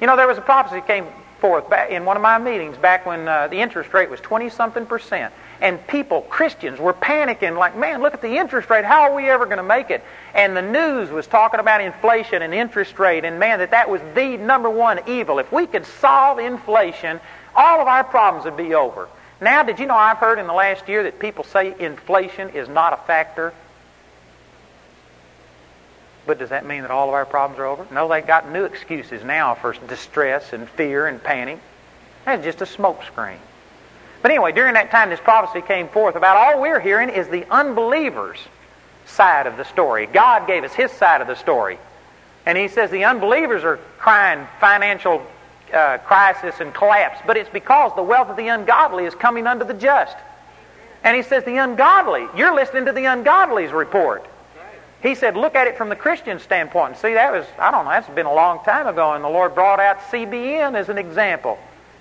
[0.00, 1.06] You know, there was a prophecy came
[1.40, 4.86] forth in one of my meetings back when uh, the interest rate was 20 something
[4.86, 5.32] percent.
[5.60, 8.84] And people, Christians, were panicking like, man, look at the interest rate.
[8.84, 10.02] How are we ever going to make it?
[10.34, 14.00] And the news was talking about inflation and interest rate, and man, that that was
[14.14, 15.38] the number one evil.
[15.38, 17.20] If we could solve inflation,
[17.54, 19.08] all of our problems would be over.
[19.40, 22.68] Now, did you know I've heard in the last year that people say inflation is
[22.68, 23.52] not a factor?
[26.30, 27.84] But does that mean that all of our problems are over?
[27.92, 31.58] No, they've got new excuses now for distress and fear and panic.
[32.24, 33.38] That's just a smokescreen.
[34.22, 37.50] But anyway, during that time, this prophecy came forth about all we're hearing is the
[37.50, 38.38] unbelievers'
[39.06, 40.06] side of the story.
[40.06, 41.80] God gave us His side of the story.
[42.46, 45.26] And He says the unbelievers are crying financial
[45.74, 49.64] uh, crisis and collapse, but it's because the wealth of the ungodly is coming under
[49.64, 50.16] the just.
[51.02, 54.24] And He says the ungodly, you're listening to the ungodly's report.
[55.02, 56.98] He said, look at it from the Christian standpoint.
[56.98, 59.54] See, that was, I don't know, that's been a long time ago, and the Lord
[59.54, 61.58] brought out CBN as an example.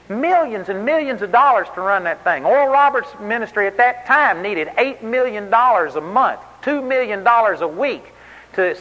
[0.10, 2.44] Millions and millions of dollars to run that thing.
[2.44, 8.04] Oral Roberts' ministry at that time needed $8 million a month, $2 million a week
[8.54, 8.76] to,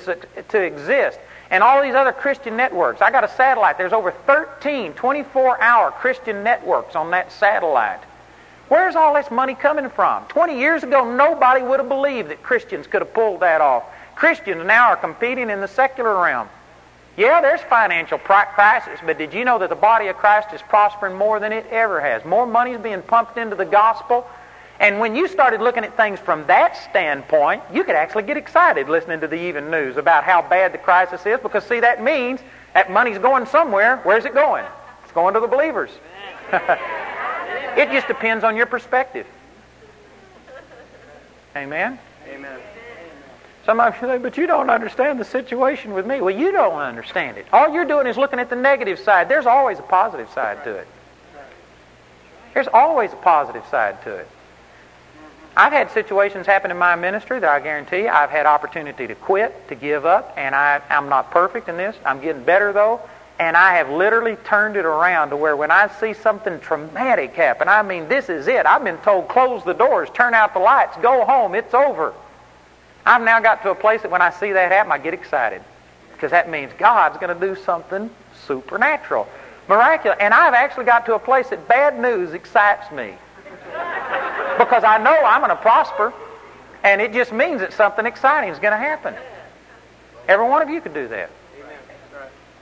[0.48, 1.20] to exist.
[1.50, 3.00] And all these other Christian networks.
[3.00, 3.78] I got a satellite.
[3.78, 8.00] There's over 13 24 hour Christian networks on that satellite.
[8.68, 10.24] Where's all this money coming from?
[10.26, 13.84] 20 years ago, nobody would have believed that Christians could have pulled that off.
[14.18, 16.48] Christians now are competing in the secular realm.
[17.16, 21.14] Yeah, there's financial crisis, but did you know that the body of Christ is prospering
[21.16, 22.24] more than it ever has?
[22.24, 24.26] More money is being pumped into the gospel.
[24.80, 28.88] And when you started looking at things from that standpoint, you could actually get excited
[28.88, 32.40] listening to the even news about how bad the crisis is because, see, that means
[32.74, 33.98] that money's going somewhere.
[33.98, 34.64] Where's it going?
[35.04, 35.90] It's going to the believers.
[36.52, 39.28] it just depends on your perspective.
[41.54, 42.00] Amen?
[42.28, 42.58] Amen.
[43.68, 46.22] Some of you say, but you don't understand the situation with me.
[46.22, 47.44] Well, you don't understand it.
[47.52, 49.28] All you're doing is looking at the negative side.
[49.28, 50.88] There's always a positive side to it.
[52.54, 54.28] There's always a positive side to it.
[55.54, 59.14] I've had situations happen in my ministry that I guarantee you I've had opportunity to
[59.14, 61.94] quit, to give up, and I, I'm not perfect in this.
[62.06, 63.02] I'm getting better though.
[63.38, 67.68] And I have literally turned it around to where when I see something traumatic happen,
[67.68, 68.64] I mean, this is it.
[68.64, 72.14] I've been told, close the doors, turn out the lights, go home, it's over.
[73.08, 75.62] I've now got to a place that when I see that happen, I get excited.
[76.12, 78.10] Because that means God's going to do something
[78.46, 79.26] supernatural,
[79.66, 80.18] miraculous.
[80.20, 83.14] And I've actually got to a place that bad news excites me.
[84.58, 86.12] because I know I'm going to prosper.
[86.84, 89.14] And it just means that something exciting is going to happen.
[90.28, 91.30] Every one of you could do that.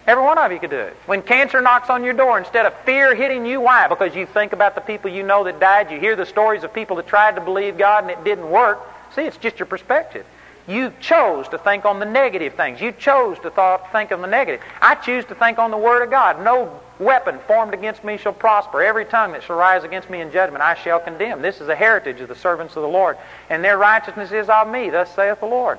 [0.06, 0.94] Every one of you could do it.
[1.06, 3.88] When cancer knocks on your door, instead of fear hitting you, why?
[3.88, 5.90] Because you think about the people you know that died.
[5.90, 8.80] You hear the stories of people that tried to believe God and it didn't work.
[9.16, 10.24] See, it's just your perspective.
[10.68, 12.80] You chose to think on the negative things.
[12.80, 14.60] You chose to thought, think on the negative.
[14.82, 16.42] I choose to think on the Word of God.
[16.42, 18.82] No weapon formed against me shall prosper.
[18.82, 21.40] Every tongue that shall rise against me in judgment I shall condemn.
[21.40, 23.16] This is the heritage of the servants of the Lord,
[23.48, 24.90] and their righteousness is of me.
[24.90, 25.78] Thus saith the Lord.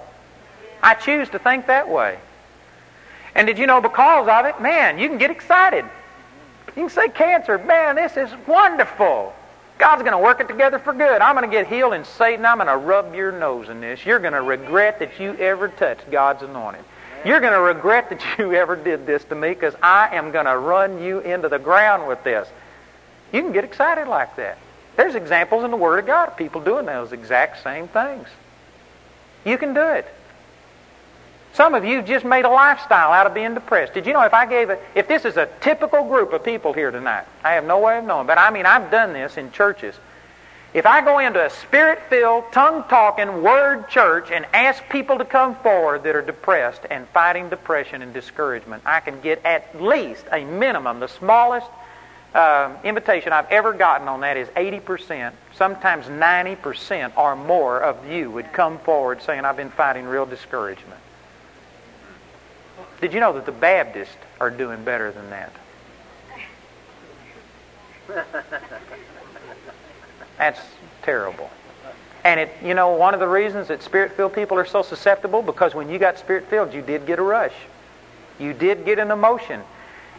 [0.82, 2.18] I choose to think that way.
[3.36, 5.84] And did you know because of it, man, you can get excited.
[6.68, 9.34] You can say cancer, man, this is wonderful.
[9.78, 11.21] God's going to work it together for good.
[11.21, 14.05] I'm going to get healed, and Satan, I'm going to rub your nose in this.
[14.05, 16.84] You're going to regret that you ever touched God's anointed.
[17.25, 20.45] You're going to regret that you ever did this to me because I am going
[20.45, 22.47] to run you into the ground with this.
[23.32, 24.57] You can get excited like that.
[24.95, 28.28] There's examples in the Word of God of people doing those exact same things.
[29.45, 30.07] You can do it.
[31.58, 33.95] Some of you just made a lifestyle out of being depressed.
[33.95, 36.72] Did you know if I gave it, if this is a typical group of people
[36.72, 39.51] here tonight, I have no way of knowing, but I mean, I've done this in
[39.51, 39.95] churches.
[40.76, 45.26] If I go into a spirit filled, tongue talking, word church and ask people to
[45.26, 50.26] come forward that are depressed and fighting depression and discouragement, I can get at least
[50.32, 51.66] a minimum, the smallest
[52.36, 58.30] uh, invitation I've ever gotten on that is 80%, sometimes 90% or more of you
[58.30, 61.01] would come forward saying, I've been fighting real discouragement.
[63.02, 65.52] Did you know that the Baptists are doing better than that?
[70.38, 70.62] That's
[71.04, 71.50] terrible.
[72.24, 75.74] And it, you know, one of the reasons that spirit-filled people are so susceptible because
[75.74, 77.54] when you got spirit-filled, you did get a rush.
[78.39, 79.62] You did get an emotion.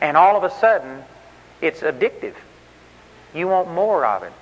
[0.00, 1.04] And all of a sudden,
[1.60, 2.34] it's addictive.
[3.34, 4.32] You want more of it.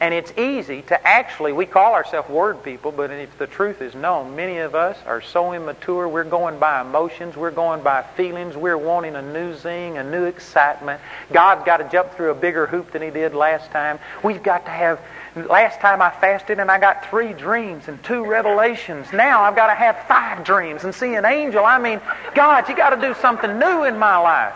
[0.00, 3.96] And it's easy to actually, we call ourselves word people, but if the truth is
[3.96, 8.56] known, many of us are so immature, we're going by emotions, we're going by feelings,
[8.56, 11.00] we're wanting a new zing, a new excitement.
[11.32, 13.98] God's got to jump through a bigger hoop than He did last time.
[14.22, 15.00] We've got to have,
[15.34, 19.12] last time I fasted and I got three dreams and two revelations.
[19.12, 21.64] Now I've got to have five dreams and see an angel.
[21.64, 22.00] I mean,
[22.36, 24.54] God, you got to do something new in my life.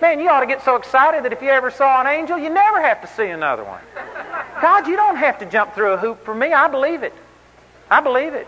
[0.00, 2.50] Man, you ought to get so excited that if you ever saw an angel, you
[2.50, 3.80] never have to see another one.
[4.60, 6.52] God, you don't have to jump through a hoop for me.
[6.52, 7.14] I believe it.
[7.90, 8.46] I believe it.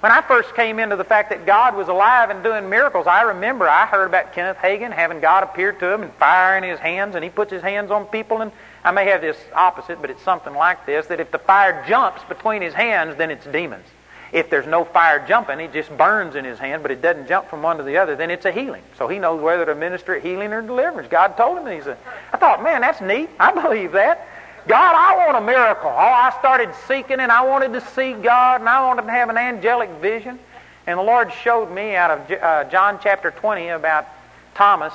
[0.00, 3.22] When I first came into the fact that God was alive and doing miracles, I
[3.22, 6.78] remember I heard about Kenneth Hagin having God appear to him and fire in his
[6.78, 8.42] hands, and he puts his hands on people.
[8.42, 8.52] And
[8.84, 12.22] I may have this opposite, but it's something like this that if the fire jumps
[12.24, 13.86] between his hands, then it's demons.
[14.32, 17.48] If there's no fire jumping, it just burns in his hand, but it doesn't jump
[17.48, 18.82] from one to the other, then it's a healing.
[18.98, 21.08] So he knows whether to minister healing or deliverance.
[21.08, 21.96] God told him and he said,
[22.32, 23.30] I thought, man, that's neat.
[23.40, 24.28] I believe that.
[24.68, 25.90] God, I want a miracle.
[25.90, 29.28] Oh, I started seeking and I wanted to see God and I wanted to have
[29.28, 30.38] an angelic vision.
[30.86, 34.06] And the Lord showed me out of uh, John chapter 20 about
[34.54, 34.92] Thomas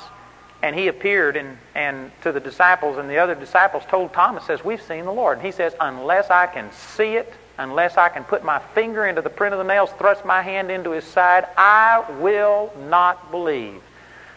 [0.62, 4.64] and he appeared and, and to the disciples and the other disciples told Thomas says
[4.64, 8.24] we've seen the Lord and he says unless I can see it unless I can
[8.24, 11.46] put my finger into the print of the nails thrust my hand into his side
[11.56, 13.82] I will not believe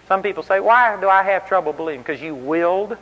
[0.07, 2.97] some people say why do I have trouble believing because you willed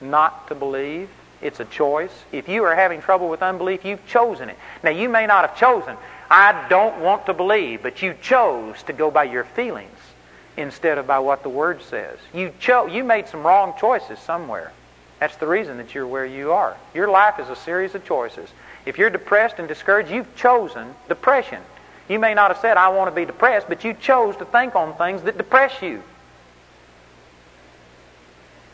[0.00, 1.08] not to believe
[1.40, 2.12] it's a choice.
[2.32, 4.58] If you are having trouble with unbelief, you've chosen it.
[4.82, 5.96] Now, you may not have chosen,
[6.30, 9.98] I don't want to believe, but you chose to go by your feelings
[10.56, 12.18] instead of by what the Word says.
[12.34, 14.72] You, cho- you made some wrong choices somewhere.
[15.20, 16.76] That's the reason that you're where you are.
[16.94, 18.48] Your life is a series of choices.
[18.84, 21.62] If you're depressed and discouraged, you've chosen depression.
[22.08, 24.74] You may not have said, I want to be depressed, but you chose to think
[24.74, 26.02] on things that depress you.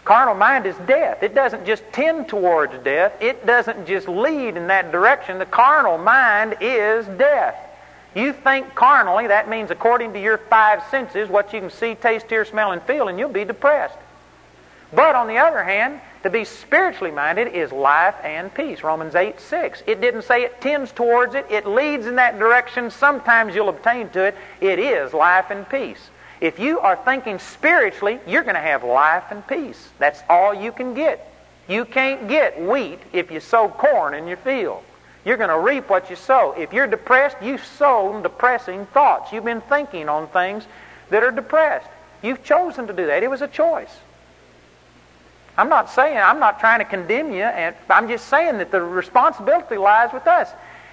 [0.05, 1.23] Carnal mind is death.
[1.23, 3.13] It doesn't just tend towards death.
[3.21, 5.39] It doesn't just lead in that direction.
[5.39, 7.57] The carnal mind is death.
[8.15, 12.27] You think carnally, that means according to your five senses, what you can see, taste,
[12.29, 13.97] hear, smell, and feel, and you'll be depressed.
[14.93, 18.83] But on the other hand, to be spiritually minded is life and peace.
[18.83, 19.83] Romans 8, 6.
[19.87, 22.91] It didn't say it tends towards it, it leads in that direction.
[22.91, 24.37] Sometimes you'll obtain to it.
[24.61, 26.11] It is life and peace.
[26.45, 29.89] If you are thinking spiritually, you're going to have life and peace.
[29.99, 31.33] That's all you can get.
[31.71, 34.83] You can't get wheat if you sow corn in your field.
[35.25, 36.53] You're going to reap what you sow.
[36.53, 39.33] If you're depressed, you've sown depressing thoughts.
[39.33, 40.67] You've been thinking on things
[41.09, 41.89] that are depressed.
[42.23, 43.23] You've chosen to do that.
[43.23, 43.97] It was a choice.
[45.57, 48.83] I'm not saying, I'm not trying to condemn you, and I'm just saying that the
[48.83, 50.51] responsibility lies with us.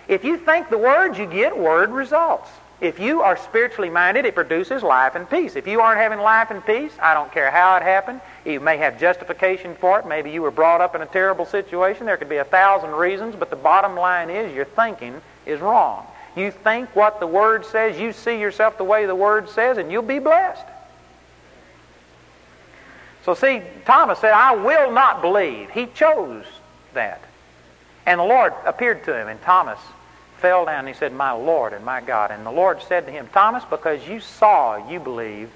[0.07, 2.49] If you think the words, you get word results.
[2.81, 5.55] If you are spiritually minded, it produces life and peace.
[5.55, 8.21] If you aren't having life and peace, I don't care how it happened.
[8.43, 10.07] You may have justification for it.
[10.07, 12.07] Maybe you were brought up in a terrible situation.
[12.07, 16.07] There could be a thousand reasons, but the bottom line is your thinking is wrong.
[16.35, 19.91] You think what the Word says, you see yourself the way the Word says, and
[19.91, 20.65] you'll be blessed.
[23.23, 25.69] So, see, Thomas said, I will not believe.
[25.69, 26.45] He chose
[26.93, 27.21] that.
[28.07, 29.77] And the Lord appeared to him, and Thomas
[30.41, 32.31] fell down and he said, My Lord and my God.
[32.31, 35.53] And the Lord said to him, Thomas, because you saw, you believed.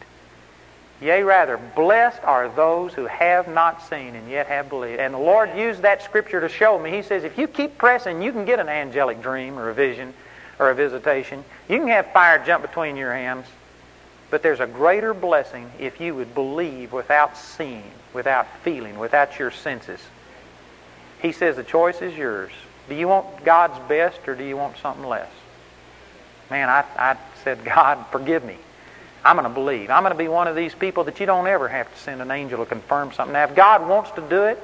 [1.02, 5.00] Yea, rather, blessed are those who have not seen and yet have believed.
[5.00, 6.92] And the Lord used that scripture to show me.
[6.92, 10.14] He says, if you keep pressing, you can get an angelic dream or a vision
[10.58, 11.44] or a visitation.
[11.68, 13.46] You can have fire jump between your hands.
[14.32, 19.52] But there's a greater blessing if you would believe without seeing, without feeling, without your
[19.52, 20.00] senses.
[21.22, 22.52] He says the choice is yours.
[22.88, 25.30] Do you want God's best or do you want something less?
[26.50, 28.58] Man, I, I said, God, forgive me.
[29.24, 29.90] I'm going to believe.
[29.90, 32.22] I'm going to be one of these people that you don't ever have to send
[32.22, 33.34] an angel to confirm something.
[33.34, 34.62] Now, if God wants to do it,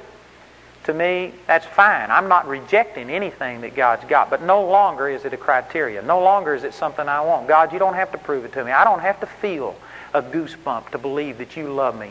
[0.84, 2.10] to me, that's fine.
[2.10, 6.02] I'm not rejecting anything that God's got, but no longer is it a criteria.
[6.02, 7.46] No longer is it something I want.
[7.46, 8.72] God, you don't have to prove it to me.
[8.72, 9.76] I don't have to feel
[10.12, 12.10] a goosebump to believe that you love me.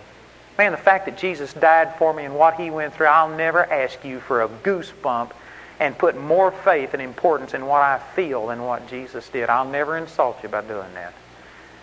[0.58, 3.66] Man, the fact that Jesus died for me and what he went through, I'll never
[3.66, 5.32] ask you for a goosebump
[5.82, 9.50] and put more faith and importance in what I feel than what Jesus did.
[9.50, 11.12] I'll never insult you by doing that.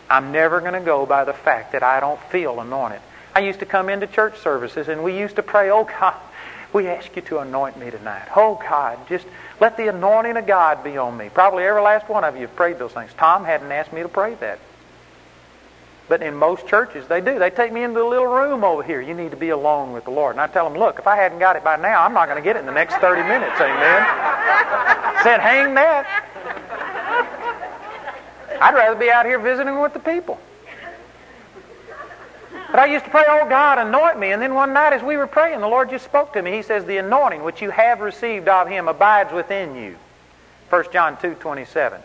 [0.08, 3.00] I'm never going to go by the fact that I don't feel anointed.
[3.34, 6.14] I used to come into church services and we used to pray, Oh God,
[6.72, 8.28] we ask you to anoint me tonight.
[8.36, 9.26] Oh God, just
[9.60, 11.28] let the anointing of God be on me.
[11.28, 13.10] Probably every last one of you have prayed those things.
[13.18, 14.60] Tom hadn't asked me to pray that.
[16.08, 17.38] But in most churches, they do.
[17.38, 19.02] They take me into the little room over here.
[19.02, 20.34] You need to be alone with the Lord.
[20.34, 22.42] And I tell them, look, if I hadn't got it by now, I'm not going
[22.42, 23.60] to get it in the next 30 minutes.
[23.60, 24.06] Amen.
[25.22, 26.06] Said, hang that.
[28.60, 30.38] I'd rather be out here visiting with the people.
[32.70, 34.30] But But I used to pray, oh God, anoint me.
[34.30, 36.52] And then one night as we were praying, the Lord just spoke to me.
[36.52, 39.96] He says, the anointing which you have received of him abides within you.
[40.70, 42.00] 1 John 2, 27.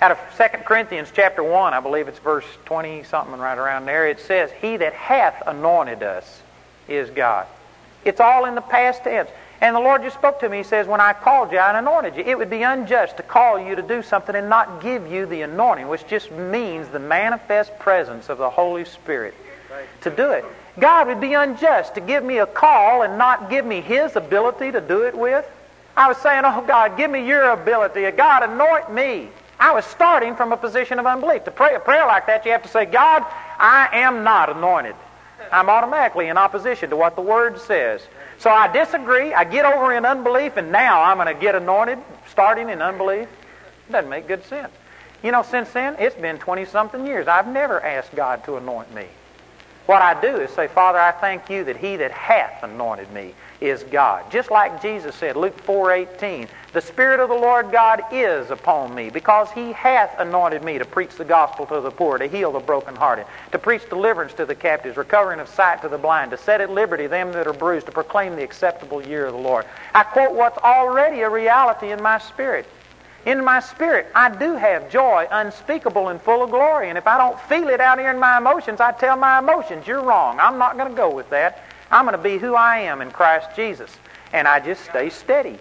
[0.00, 4.06] Out of 2 Corinthians chapter 1, I believe it's verse 20 something right around there,
[4.06, 6.42] it says, He that hath anointed us
[6.86, 7.46] is God.
[8.04, 9.28] It's all in the past tense.
[9.60, 10.58] And the Lord just spoke to me.
[10.58, 12.22] He says, When I called you, I anointed you.
[12.22, 15.42] It would be unjust to call you to do something and not give you the
[15.42, 19.34] anointing, which just means the manifest presence of the Holy Spirit
[20.02, 20.44] to do it.
[20.78, 24.70] God would be unjust to give me a call and not give me His ability
[24.70, 25.44] to do it with.
[25.96, 28.08] I was saying, Oh God, give me your ability.
[28.12, 29.28] God, anoint me.
[29.60, 31.44] I was starting from a position of unbelief.
[31.44, 33.24] To pray a prayer like that, you have to say, God,
[33.58, 34.94] I am not anointed.
[35.50, 38.02] I'm automatically in opposition to what the Word says.
[38.38, 39.34] So I disagree.
[39.34, 41.98] I get over in unbelief, and now I'm going to get anointed,
[42.30, 43.28] starting in unbelief.
[43.88, 44.72] It doesn't make good sense.
[45.22, 47.26] You know, since then, it's been 20 something years.
[47.26, 49.06] I've never asked God to anoint me.
[49.86, 53.34] What I do is say, Father, I thank you that he that hath anointed me
[53.60, 54.30] is God.
[54.30, 59.10] Just like Jesus said, Luke 4:18, the Spirit of the Lord God is upon me,
[59.10, 62.60] because he hath anointed me to preach the gospel to the poor, to heal the
[62.60, 66.60] brokenhearted, to preach deliverance to the captives, recovering of sight to the blind, to set
[66.60, 69.66] at liberty them that are bruised, to proclaim the acceptable year of the Lord.
[69.94, 72.66] I quote what's already a reality in my spirit.
[73.26, 76.88] In my spirit, I do have joy unspeakable and full of glory.
[76.88, 79.86] And if I don't feel it out here in my emotions, I tell my emotions,
[79.86, 80.38] you're wrong.
[80.40, 81.64] I'm not going to go with that.
[81.90, 83.90] I'm going to be who I am in Christ Jesus.
[84.32, 85.58] And I just stay steady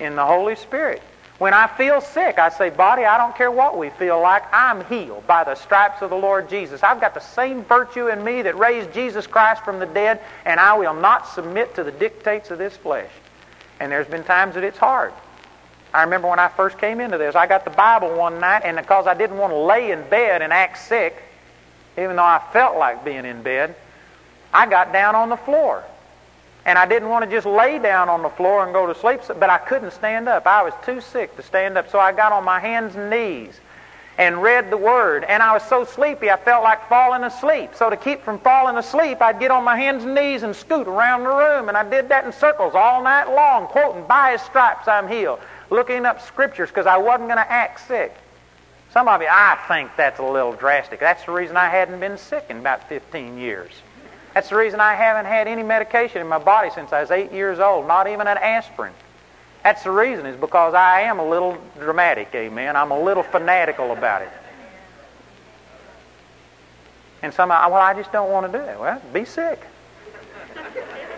[0.00, 1.02] in the Holy Spirit.
[1.38, 4.84] When I feel sick, I say, Body, I don't care what we feel like, I'm
[4.86, 6.82] healed by the stripes of the Lord Jesus.
[6.82, 10.58] I've got the same virtue in me that raised Jesus Christ from the dead, and
[10.58, 13.10] I will not submit to the dictates of this flesh.
[13.78, 15.12] And there's been times that it's hard.
[15.94, 18.76] I remember when I first came into this, I got the Bible one night, and
[18.76, 21.22] because I didn't want to lay in bed and act sick,
[21.96, 23.76] even though I felt like being in bed,
[24.52, 25.84] I got down on the floor.
[26.64, 29.20] And I didn't want to just lay down on the floor and go to sleep,
[29.38, 30.46] but I couldn't stand up.
[30.46, 33.58] I was too sick to stand up, so I got on my hands and knees
[34.18, 35.24] and read the Word.
[35.24, 37.70] And I was so sleepy, I felt like falling asleep.
[37.74, 40.88] So to keep from falling asleep, I'd get on my hands and knees and scoot
[40.88, 41.68] around the room.
[41.68, 45.40] And I did that in circles all night long, quoting, By His stripes I'm healed
[45.70, 48.14] looking up scriptures because I wasn't going to act sick.
[48.92, 51.00] Some of you, I think that's a little drastic.
[51.00, 53.70] That's the reason I hadn't been sick in about 15 years.
[54.34, 57.32] That's the reason I haven't had any medication in my body since I was eight
[57.32, 58.92] years old, not even an aspirin.
[59.64, 62.76] That's the reason, is because I am a little dramatic, amen.
[62.76, 64.30] I'm a little fanatical about it.
[67.22, 68.78] And some, well, I just don't want to do it.
[68.78, 69.60] Well, be sick.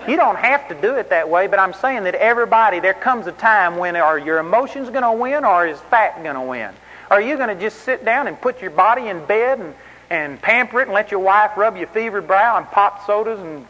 [0.08, 3.26] You don't have to do it that way, but I'm saying that everybody, there comes
[3.26, 6.72] a time when are your emotions going to win or is fat going to win?
[7.10, 9.74] Are you going to just sit down and put your body in bed and,
[10.10, 13.66] and pamper it and let your wife rub your fevered brow and pop sodas and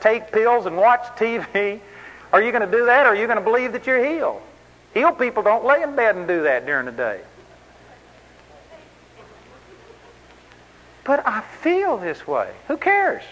[0.00, 1.80] take pills and watch TV?
[2.32, 4.40] Are you going to do that or are you going to believe that you're healed?
[4.94, 7.20] Healed people don't lay in bed and do that during the day.
[11.04, 12.50] But I feel this way.
[12.68, 13.22] Who cares?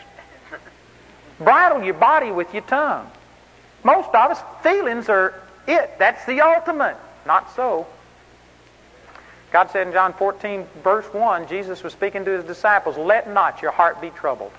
[1.39, 3.11] Bridle your body with your tongue.
[3.85, 5.35] Most of us, feelings are
[5.67, 5.99] it.
[5.99, 6.97] That's the ultimate.
[7.25, 7.87] Not so.
[9.51, 13.63] God said in John 14, verse 1, Jesus was speaking to his disciples, Let not
[13.63, 14.53] your heart be troubled.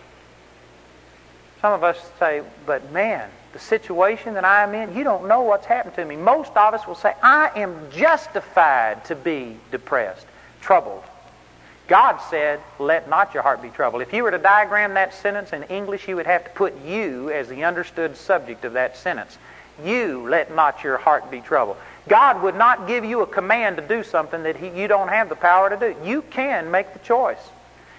[1.62, 5.42] Some of us say, But man, the situation that I am in, you don't know
[5.42, 6.16] what's happened to me.
[6.18, 10.26] Most of us will say, I am justified to be depressed,
[10.60, 11.04] troubled.
[11.88, 14.02] God said, Let not your heart be troubled.
[14.02, 17.30] If you were to diagram that sentence in English, you would have to put you
[17.32, 19.38] as the understood subject of that sentence.
[19.84, 21.78] You let not your heart be troubled.
[22.08, 25.30] God would not give you a command to do something that he, you don't have
[25.30, 25.96] the power to do.
[26.04, 27.50] You can make the choice.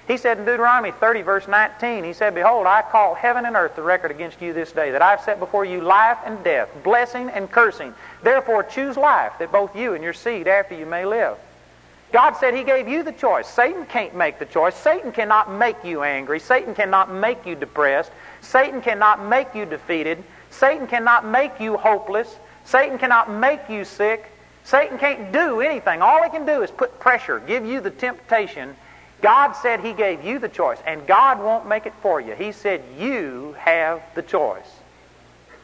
[0.08, 3.76] He said in Deuteronomy 30, verse 19, He said, Behold, I call heaven and earth
[3.76, 6.68] the record against you this day, that I have set before you life and death,
[6.82, 7.94] blessing and cursing.
[8.22, 11.38] Therefore choose life, that both you and your seed after you may live.
[12.12, 13.46] God said He gave you the choice.
[13.46, 14.74] Satan can't make the choice.
[14.74, 16.40] Satan cannot make you angry.
[16.40, 18.10] Satan cannot make you depressed.
[18.40, 20.22] Satan cannot make you defeated.
[20.50, 22.36] Satan cannot make you hopeless.
[22.64, 24.30] Satan cannot make you sick.
[24.64, 26.02] Satan can't do anything.
[26.02, 28.76] All he can do is put pressure, give you the temptation.
[29.22, 32.34] God said He gave you the choice, and God won't make it for you.
[32.34, 34.68] He said you have the choice.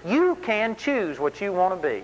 [0.06, 2.02] You can choose what you want to be.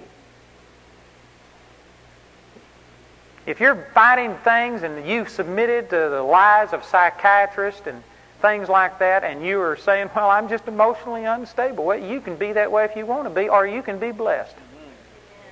[3.46, 8.02] If you're fighting things and you've submitted to the lies of psychiatrists and
[8.40, 12.36] things like that, and you are saying, Well, I'm just emotionally unstable, well, you can
[12.36, 14.56] be that way if you want to be, or you can be blessed.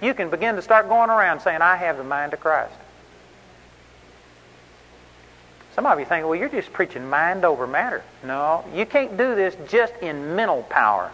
[0.03, 2.75] You can begin to start going around saying, I have the mind of Christ.
[5.77, 8.03] Some of you think, well, you're just preaching mind over matter.
[8.25, 11.11] No, you can't do this just in mental power.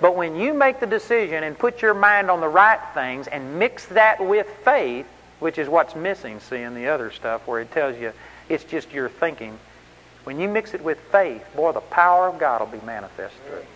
[0.00, 3.58] But when you make the decision and put your mind on the right things and
[3.58, 5.06] mix that with faith,
[5.38, 8.12] which is what's missing, see, in the other stuff where it tells you
[8.48, 9.58] it's just your thinking.
[10.24, 13.58] When you mix it with faith, boy, the power of God will be manifest through
[13.58, 13.68] it.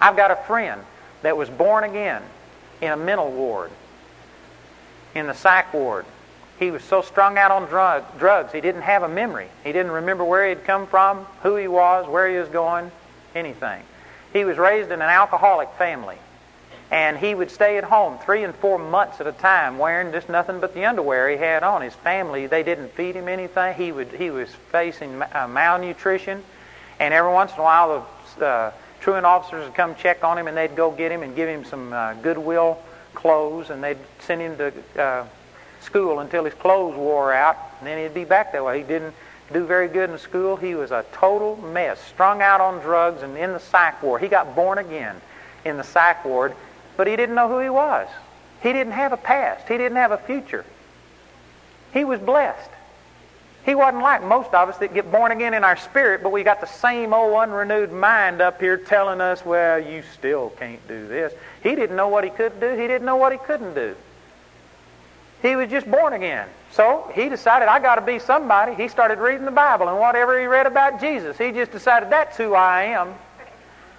[0.00, 0.82] I've got a friend
[1.22, 2.22] that was born again
[2.80, 3.70] in a mental ward,
[5.14, 6.04] in the psych ward.
[6.58, 9.48] He was so strung out on drug, drugs, he didn't have a memory.
[9.62, 12.90] He didn't remember where he had come from, who he was, where he was going,
[13.34, 13.82] anything.
[14.32, 16.16] He was raised in an alcoholic family.
[16.90, 20.28] And he would stay at home three and four months at a time wearing just
[20.28, 21.82] nothing but the underwear he had on.
[21.82, 23.74] His family, they didn't feed him anything.
[23.74, 26.44] He, would, he was facing uh, malnutrition.
[27.00, 28.08] And every once in a while,
[28.38, 28.72] the uh,
[29.06, 31.64] truant officers would come check on him and they'd go get him and give him
[31.64, 32.76] some uh, Goodwill
[33.14, 35.24] clothes and they'd send him to uh,
[35.80, 37.56] school until his clothes wore out.
[37.78, 38.78] And then he'd be back that way.
[38.78, 39.14] He didn't
[39.52, 40.56] do very good in school.
[40.56, 44.22] He was a total mess, strung out on drugs and in the psych ward.
[44.22, 45.14] He got born again
[45.64, 46.56] in the psych ward,
[46.96, 48.08] but he didn't know who he was.
[48.60, 49.68] He didn't have a past.
[49.68, 50.64] He didn't have a future.
[51.92, 52.70] He was blessed.
[53.66, 56.44] He wasn't like most of us that get born again in our spirit, but we
[56.44, 61.08] got the same old unrenewed mind up here telling us, well, you still can't do
[61.08, 61.32] this.
[61.64, 62.70] He didn't know what he could do.
[62.70, 63.96] He didn't know what he couldn't do.
[65.42, 66.48] He was just born again.
[66.70, 68.74] So he decided, I got to be somebody.
[68.74, 72.36] He started reading the Bible, and whatever he read about Jesus, he just decided, that's
[72.36, 73.14] who I am.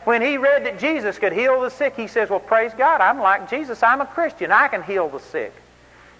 [0.05, 3.19] When he read that Jesus could heal the sick, he says, Well, praise God, I'm
[3.19, 3.83] like Jesus.
[3.83, 4.53] I'm a Christian.
[4.53, 5.53] I can heal the sick.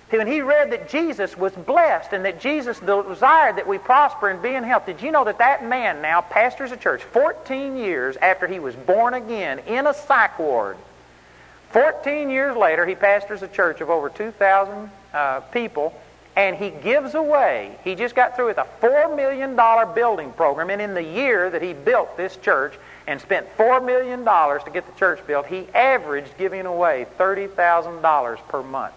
[0.09, 4.41] When he read that Jesus was blessed and that Jesus desired that we prosper and
[4.41, 8.15] be in health, did you know that that man now pastors a church 14 years
[8.17, 10.77] after he was born again in a psych ward?
[11.71, 15.93] 14 years later, he pastors a church of over 2,000 uh, people
[16.37, 19.55] and he gives away, he just got through with a $4 million
[19.95, 22.75] building program, and in the year that he built this church
[23.07, 28.61] and spent $4 million to get the church built, he averaged giving away $30,000 per
[28.61, 28.93] month.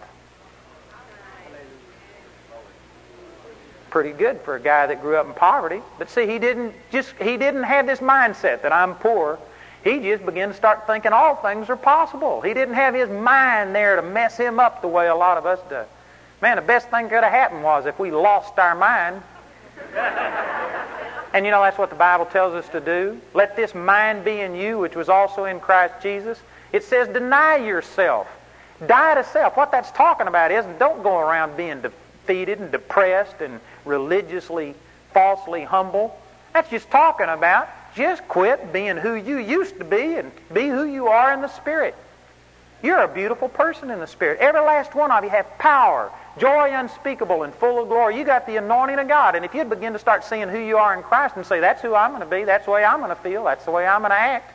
[3.91, 5.81] Pretty good for a guy that grew up in poverty.
[5.99, 9.37] But see, he didn't just he didn't have this mindset that I'm poor.
[9.83, 12.41] He just began to start thinking all things are possible.
[12.41, 15.45] He didn't have his mind there to mess him up the way a lot of
[15.45, 15.83] us do.
[16.41, 19.21] Man, the best thing could have happened was if we lost our mind.
[21.33, 23.19] and you know that's what the Bible tells us to do.
[23.33, 26.39] Let this mind be in you, which was also in Christ Jesus.
[26.71, 28.27] It says, deny yourself.
[28.85, 29.57] Die to self.
[29.57, 34.75] What that's talking about is don't go around being defeated and depressed and religiously,
[35.13, 36.17] falsely humble.
[36.53, 40.83] That's just talking about just quit being who you used to be and be who
[40.83, 41.95] you are in the Spirit.
[42.81, 44.39] You're a beautiful person in the Spirit.
[44.39, 48.17] Every last one of you have power Joy unspeakable and full of glory.
[48.17, 49.35] You got the anointing of God.
[49.35, 51.81] And if you'd begin to start seeing who you are in Christ and say, that's
[51.81, 53.85] who I'm going to be, that's the way I'm going to feel, that's the way
[53.85, 54.53] I'm going to act,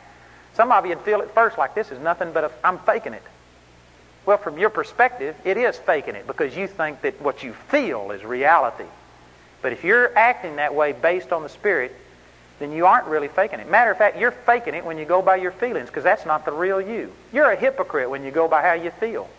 [0.55, 3.21] some of you'd feel at first like this is nothing but i am faking it.
[4.25, 8.11] Well, from your perspective, it is faking it because you think that what you feel
[8.11, 8.85] is reality.
[9.61, 11.95] But if you're acting that way based on the Spirit,
[12.59, 13.69] then you aren't really faking it.
[13.69, 16.45] Matter of fact, you're faking it when you go by your feelings because that's not
[16.45, 17.11] the real you.
[17.31, 19.29] You're a hypocrite when you go by how you feel.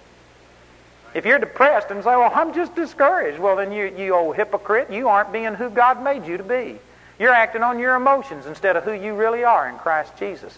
[1.15, 4.91] If you're depressed and say, well, I'm just discouraged, well, then you, you old hypocrite,
[4.91, 6.79] you aren't being who God made you to be.
[7.19, 10.57] You're acting on your emotions instead of who you really are in Christ Jesus.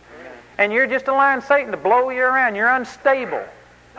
[0.58, 2.54] And you're just allowing Satan to blow you around.
[2.54, 3.42] You're unstable.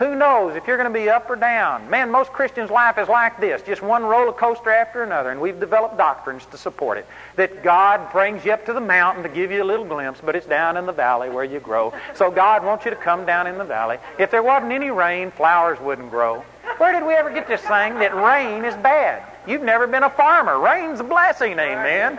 [0.02, 1.88] Who knows if you're going to be up or down?
[1.88, 5.60] Man, most Christians' life is like this just one roller coaster after another, and we've
[5.60, 7.06] developed doctrines to support it.
[7.36, 10.34] That God brings you up to the mountain to give you a little glimpse, but
[10.34, 11.94] it's down in the valley where you grow.
[12.16, 13.98] So God wants you to come down in the valley.
[14.18, 16.44] If there wasn't any rain, flowers wouldn't grow.
[16.78, 19.22] Where did we ever get this thing that rain is bad?
[19.46, 20.58] You've never been a farmer.
[20.58, 22.18] Rain's a blessing, amen.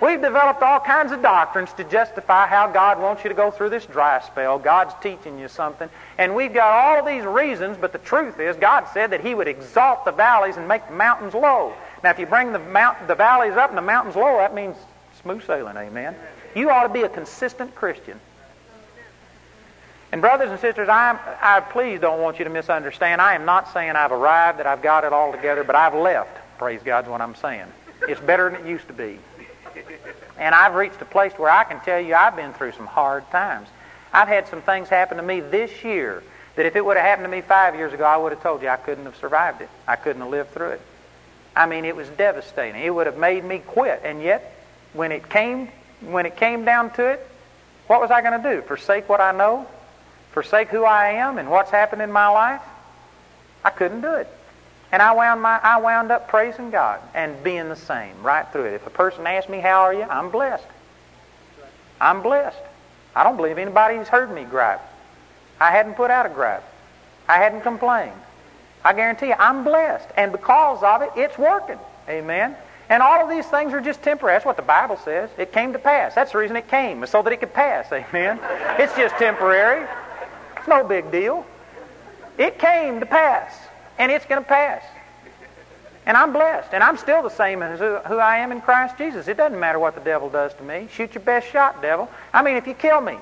[0.00, 3.68] We've developed all kinds of doctrines to justify how God wants you to go through
[3.68, 4.58] this dry spell.
[4.58, 5.90] God's teaching you something.
[6.20, 9.48] And we've got all these reasons, but the truth is, God said that He would
[9.48, 11.72] exalt the valleys and make the mountains low.
[12.04, 14.76] Now, if you bring the, mount, the valleys up and the mountains low, that means
[15.22, 16.14] smooth sailing, amen.
[16.54, 18.20] You ought to be a consistent Christian.
[20.12, 23.22] And brothers and sisters, I, I please don't want you to misunderstand.
[23.22, 26.36] I am not saying I've arrived, that I've got it all together, but I've left.
[26.58, 27.66] Praise God's what I'm saying.
[28.02, 29.18] It's better than it used to be.
[30.36, 33.30] And I've reached a place where I can tell you I've been through some hard
[33.30, 33.68] times.
[34.12, 36.22] I've had some things happen to me this year
[36.56, 38.62] that if it would have happened to me five years ago, I would have told
[38.62, 39.68] you I couldn't have survived it.
[39.86, 40.80] I couldn't have lived through it.
[41.54, 42.82] I mean, it was devastating.
[42.82, 44.02] It would have made me quit.
[44.04, 44.54] And yet,
[44.92, 45.68] when it came,
[46.00, 47.26] when it came down to it,
[47.86, 48.62] what was I going to do?
[48.62, 49.66] Forsake what I know?
[50.32, 52.62] Forsake who I am and what's happened in my life?
[53.64, 54.28] I couldn't do it.
[54.92, 58.66] And I wound, my, I wound up praising God and being the same right through
[58.66, 58.74] it.
[58.74, 60.02] If a person asks me, How are you?
[60.02, 60.66] I'm blessed.
[62.00, 62.58] I'm blessed.
[63.14, 64.80] I don't believe anybody's heard me gripe.
[65.60, 66.64] I hadn't put out a gripe.
[67.28, 68.18] I hadn't complained.
[68.84, 70.08] I guarantee you, I'm blessed.
[70.16, 71.78] And because of it, it's working.
[72.08, 72.56] Amen.
[72.88, 74.34] And all of these things are just temporary.
[74.34, 75.30] That's what the Bible says.
[75.38, 76.14] It came to pass.
[76.14, 77.90] That's the reason it came, so that it could pass.
[77.92, 78.40] Amen.
[78.80, 79.86] It's just temporary.
[80.56, 81.46] It's no big deal.
[82.38, 83.54] It came to pass,
[83.98, 84.82] and it's going to pass.
[86.06, 89.28] And I'm blessed, and I'm still the same as who I am in Christ Jesus.
[89.28, 90.88] It doesn't matter what the devil does to me.
[90.92, 92.10] Shoot your best shot, devil.
[92.32, 93.18] I mean, if you kill me,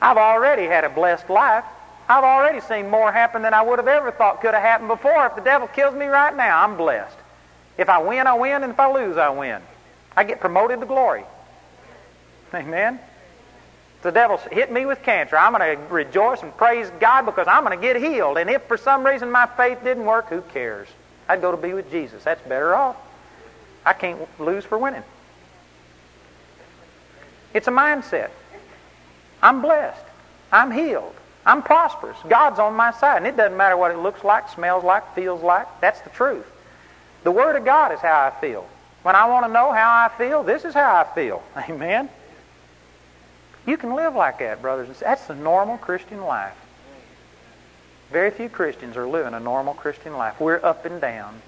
[0.00, 1.64] I've already had a blessed life.
[2.08, 5.26] I've already seen more happen than I would have ever thought could have happened before.
[5.26, 7.16] If the devil kills me right now, I'm blessed.
[7.76, 9.60] If I win, I win, and if I lose, I win.
[10.16, 11.24] I get promoted to glory.
[12.54, 12.98] Amen.
[13.96, 17.46] If the devil hit me with cancer, I'm going to rejoice and praise God because
[17.46, 18.38] I'm going to get healed.
[18.38, 20.88] And if for some reason my faith didn't work, who cares?
[21.30, 22.24] I'd go to be with Jesus.
[22.24, 22.96] That's better off.
[23.86, 25.04] I can't lose for winning.
[27.54, 28.30] It's a mindset.
[29.40, 30.04] I'm blessed.
[30.50, 31.14] I'm healed.
[31.46, 32.18] I'm prosperous.
[32.28, 33.18] God's on my side.
[33.18, 35.68] And it doesn't matter what it looks like, smells like, feels like.
[35.80, 36.46] That's the truth.
[37.22, 38.68] The Word of God is how I feel.
[39.04, 41.44] When I want to know how I feel, this is how I feel.
[41.56, 42.08] Amen.
[43.68, 45.06] You can live like that, brothers and sisters.
[45.06, 46.56] That's the normal Christian life.
[48.10, 50.40] Very few Christians are living a normal Christian life.
[50.40, 51.40] We're up and down.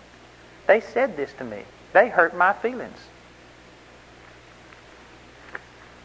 [0.66, 1.62] They said this to me.
[1.92, 2.98] They hurt my feelings.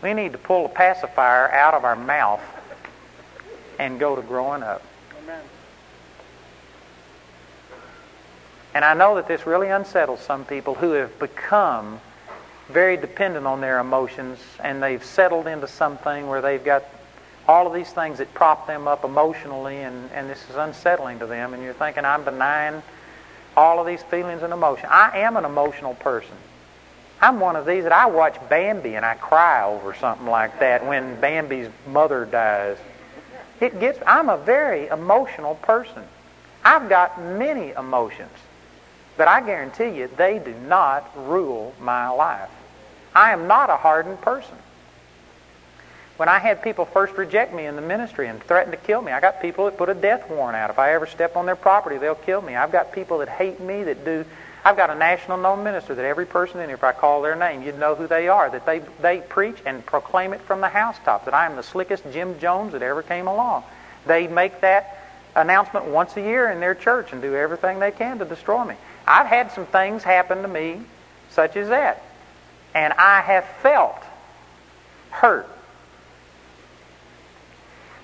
[0.01, 2.41] We need to pull a pacifier out of our mouth
[3.79, 4.81] and go to growing up.
[5.23, 5.41] Amen.
[8.73, 11.99] And I know that this really unsettles some people who have become
[12.69, 16.83] very dependent on their emotions and they've settled into something where they've got
[17.47, 21.25] all of these things that prop them up emotionally and, and this is unsettling to
[21.25, 22.83] them and you're thinking I'm denying
[23.55, 24.87] all of these feelings and emotions.
[24.91, 26.35] I am an emotional person.
[27.19, 30.85] I'm one of these that I watch Bambi and I cry over something like that
[30.85, 32.77] when Bambi's mother dies.
[33.59, 36.03] It gets I'm a very emotional person.
[36.63, 38.29] I've got many emotions.
[39.15, 42.51] But I guarantee you, they do not rule my life.
[43.15, 44.55] I am not a hardened person.
[46.17, 49.11] When I had people first reject me in the ministry and threaten to kill me,
[49.11, 50.71] I got people that put a death warrant out.
[50.71, 52.55] If I ever step on their property, they'll kill me.
[52.55, 54.25] I've got people that hate me that do.
[54.65, 57.35] I've got a national known minister that every person in here, if I call their
[57.35, 58.49] name, you'd know who they are.
[58.49, 62.03] That they they preach and proclaim it from the housetop that I am the slickest
[62.11, 63.63] Jim Jones that ever came along.
[64.07, 64.97] They make that
[65.35, 68.75] announcement once a year in their church and do everything they can to destroy me.
[69.05, 70.81] I've had some things happen to me,
[71.29, 72.01] such as that.
[72.73, 74.01] And I have felt
[75.11, 75.47] hurt.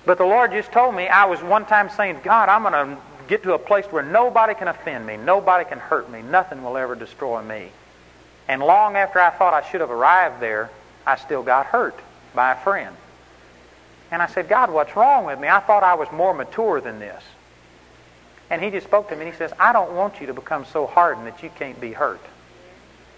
[0.06, 3.02] But the Lord just told me, I was one time saying, God, I'm going to
[3.26, 6.76] get to a place where nobody can offend me, nobody can hurt me, nothing will
[6.76, 7.70] ever destroy me.
[8.48, 10.70] And long after I thought I should have arrived there,
[11.06, 11.98] I still got hurt
[12.34, 12.94] by a friend.
[14.10, 15.48] And I said, God, what's wrong with me?
[15.48, 17.22] I thought I was more mature than this.
[18.50, 20.66] And he just spoke to me and he says, I don't want you to become
[20.66, 22.20] so hardened that you can't be hurt.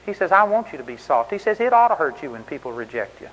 [0.07, 1.33] He says, I want you to be soft.
[1.33, 3.29] He says, it ought to hurt you when people reject you.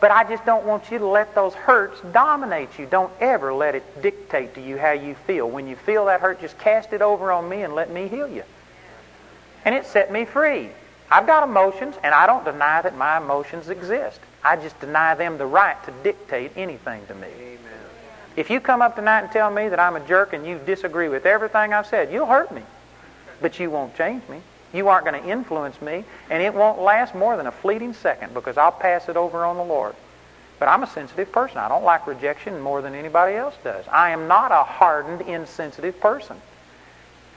[0.00, 2.86] But I just don't want you to let those hurts dominate you.
[2.86, 5.48] Don't ever let it dictate to you how you feel.
[5.50, 8.28] When you feel that hurt, just cast it over on me and let me heal
[8.28, 8.44] you.
[9.64, 10.70] And it set me free.
[11.10, 14.20] I've got emotions, and I don't deny that my emotions exist.
[14.44, 17.28] I just deny them the right to dictate anything to me.
[18.36, 21.08] If you come up tonight and tell me that I'm a jerk and you disagree
[21.08, 22.62] with everything I've said, you'll hurt me.
[23.40, 24.42] But you won't change me.
[24.72, 28.34] You aren't going to influence me, and it won't last more than a fleeting second
[28.34, 29.94] because I'll pass it over on the Lord.
[30.58, 31.58] But I'm a sensitive person.
[31.58, 33.86] I don't like rejection more than anybody else does.
[33.88, 36.36] I am not a hardened, insensitive person.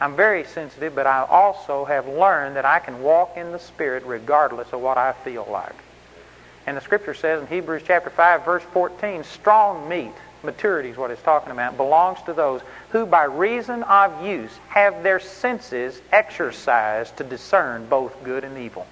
[0.01, 4.03] I'm very sensitive, but I also have learned that I can walk in the Spirit
[4.05, 5.75] regardless of what I feel like.
[6.65, 11.11] And the Scripture says in Hebrews chapter 5, verse 14, strong meat maturity is what
[11.11, 17.17] it's talking about, belongs to those who by reason of use have their senses exercised
[17.17, 18.85] to discern both good and evil.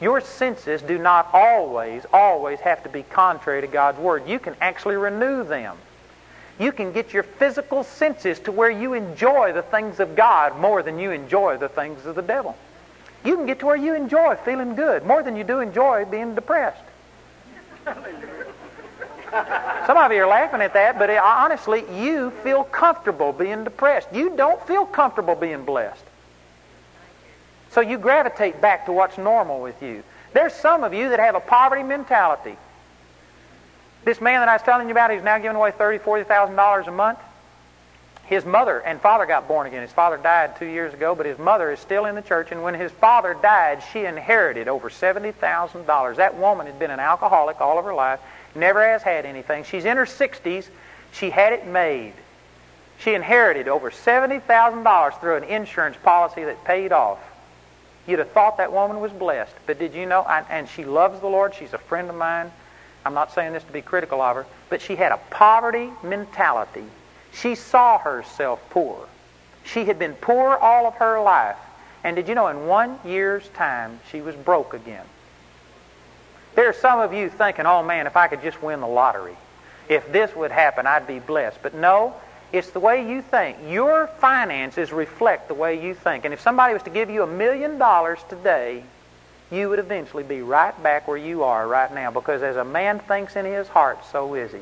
[0.00, 4.28] Your senses do not always, always have to be contrary to God's Word.
[4.28, 5.76] You can actually renew them.
[6.58, 10.82] You can get your physical senses to where you enjoy the things of God more
[10.82, 12.56] than you enjoy the things of the devil.
[13.24, 16.34] You can get to where you enjoy feeling good more than you do enjoy being
[16.34, 16.82] depressed.
[19.86, 24.08] Some of you are laughing at that, but honestly, you feel comfortable being depressed.
[24.12, 26.04] You don't feel comfortable being blessed.
[27.70, 30.02] So you gravitate back to what's normal with you.
[30.32, 32.56] There's some of you that have a poverty mentality.
[34.04, 36.56] This man that I was telling you about, he's now giving away thirty, forty thousand
[36.56, 37.18] dollars a month.
[38.26, 39.82] his mother and father got born again.
[39.82, 42.50] His father died two years ago, but his mother is still in the church.
[42.50, 46.16] And when his father died, she inherited over $70,000.
[46.16, 48.18] That woman had been an alcoholic all of her life,
[48.56, 49.64] never has had anything.
[49.64, 50.68] She's in her 60s.
[51.12, 52.12] She had it made.
[52.98, 57.18] She inherited over $70,000 through an insurance policy that paid off.
[58.06, 59.54] You'd have thought that woman was blessed.
[59.66, 60.22] But did you know?
[60.24, 61.54] And she loves the Lord.
[61.54, 62.50] She's a friend of mine.
[63.04, 66.84] I'm not saying this to be critical of her, but she had a poverty mentality
[67.36, 69.06] she saw herself poor.
[69.64, 71.56] She had been poor all of her life.
[72.02, 75.04] And did you know in one year's time she was broke again?
[76.56, 79.36] There are some of you thinking, oh man, if I could just win the lottery.
[79.88, 81.58] If this would happen, I'd be blessed.
[81.62, 82.14] But no,
[82.52, 83.58] it's the way you think.
[83.68, 86.24] Your finances reflect the way you think.
[86.24, 88.82] And if somebody was to give you a million dollars today,
[89.50, 92.10] you would eventually be right back where you are right now.
[92.10, 94.60] Because as a man thinks in his heart, so is he.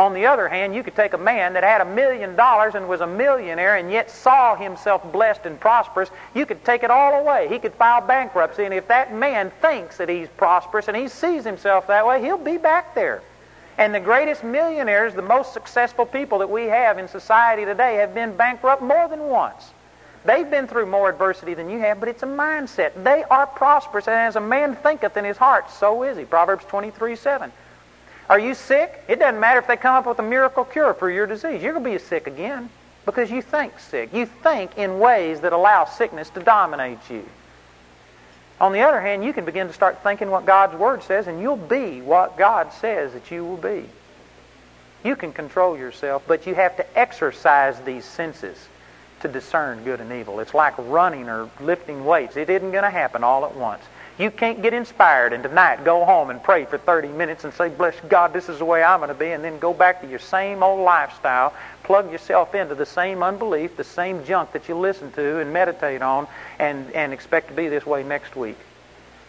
[0.00, 2.88] On the other hand, you could take a man that had a million dollars and
[2.88, 6.08] was a millionaire and yet saw himself blessed and prosperous.
[6.34, 7.48] You could take it all away.
[7.48, 11.44] He could file bankruptcy, and if that man thinks that he's prosperous and he sees
[11.44, 13.20] himself that way, he'll be back there.
[13.76, 18.14] And the greatest millionaires, the most successful people that we have in society today, have
[18.14, 19.70] been bankrupt more than once.
[20.24, 23.04] They've been through more adversity than you have, but it's a mindset.
[23.04, 26.24] They are prosperous, and as a man thinketh in his heart, so is he.
[26.24, 27.52] Proverbs 23 7.
[28.30, 29.02] Are you sick?
[29.08, 31.60] It doesn't matter if they come up with a miracle cure for your disease.
[31.64, 32.70] You're going to be sick again
[33.04, 34.14] because you think sick.
[34.14, 37.24] You think in ways that allow sickness to dominate you.
[38.60, 41.40] On the other hand, you can begin to start thinking what God's Word says, and
[41.40, 43.84] you'll be what God says that you will be.
[45.02, 48.68] You can control yourself, but you have to exercise these senses
[49.22, 50.38] to discern good and evil.
[50.38, 52.36] It's like running or lifting weights.
[52.36, 53.82] It isn't going to happen all at once.
[54.20, 57.70] You can't get inspired and tonight go home and pray for 30 minutes and say,
[57.70, 60.06] Bless God, this is the way I'm going to be, and then go back to
[60.06, 64.74] your same old lifestyle, plug yourself into the same unbelief, the same junk that you
[64.74, 66.26] listen to and meditate on,
[66.58, 68.58] and, and expect to be this way next week.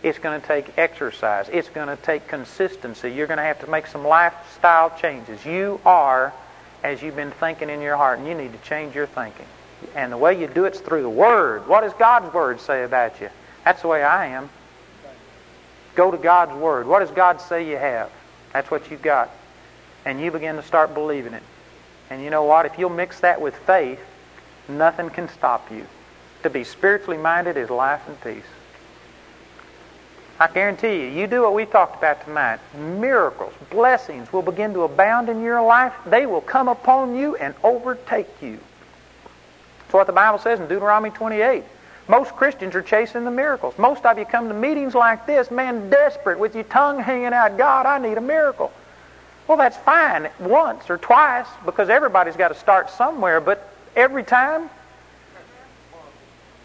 [0.04, 1.48] It's going to take exercise.
[1.54, 3.14] It's going to take consistency.
[3.14, 5.46] You're going to have to make some lifestyle changes.
[5.46, 6.34] You are
[6.84, 9.46] as you've been thinking in your heart, and you need to change your thinking.
[9.96, 11.66] And the way you do it's through the Word.
[11.70, 13.30] What does God's Word say about you?
[13.64, 14.50] That's the way I am.
[15.96, 16.88] Go to God's Word.
[16.88, 18.10] What does God say you have?
[18.54, 19.30] That's what you've got.
[20.06, 21.44] And you begin to start believing it.
[22.10, 22.66] And you know what?
[22.66, 24.00] If you'll mix that with faith,
[24.68, 25.86] nothing can stop you.
[26.44, 28.50] To be spiritually minded is life and peace.
[30.40, 34.82] I guarantee you, you do what we talked about tonight, miracles, blessings will begin to
[34.82, 35.94] abound in your life.
[36.08, 38.58] They will come upon you and overtake you.
[39.82, 41.64] That's what the Bible says in Deuteronomy 28.
[42.12, 43.78] Most Christians are chasing the miracles.
[43.78, 47.58] Most of you come to meetings like this, man, desperate, with your tongue hanging out.
[47.58, 48.70] God, I need a miracle.
[49.48, 53.66] Well, that's fine once or twice because everybody's got to start somewhere, but
[53.96, 54.70] every time,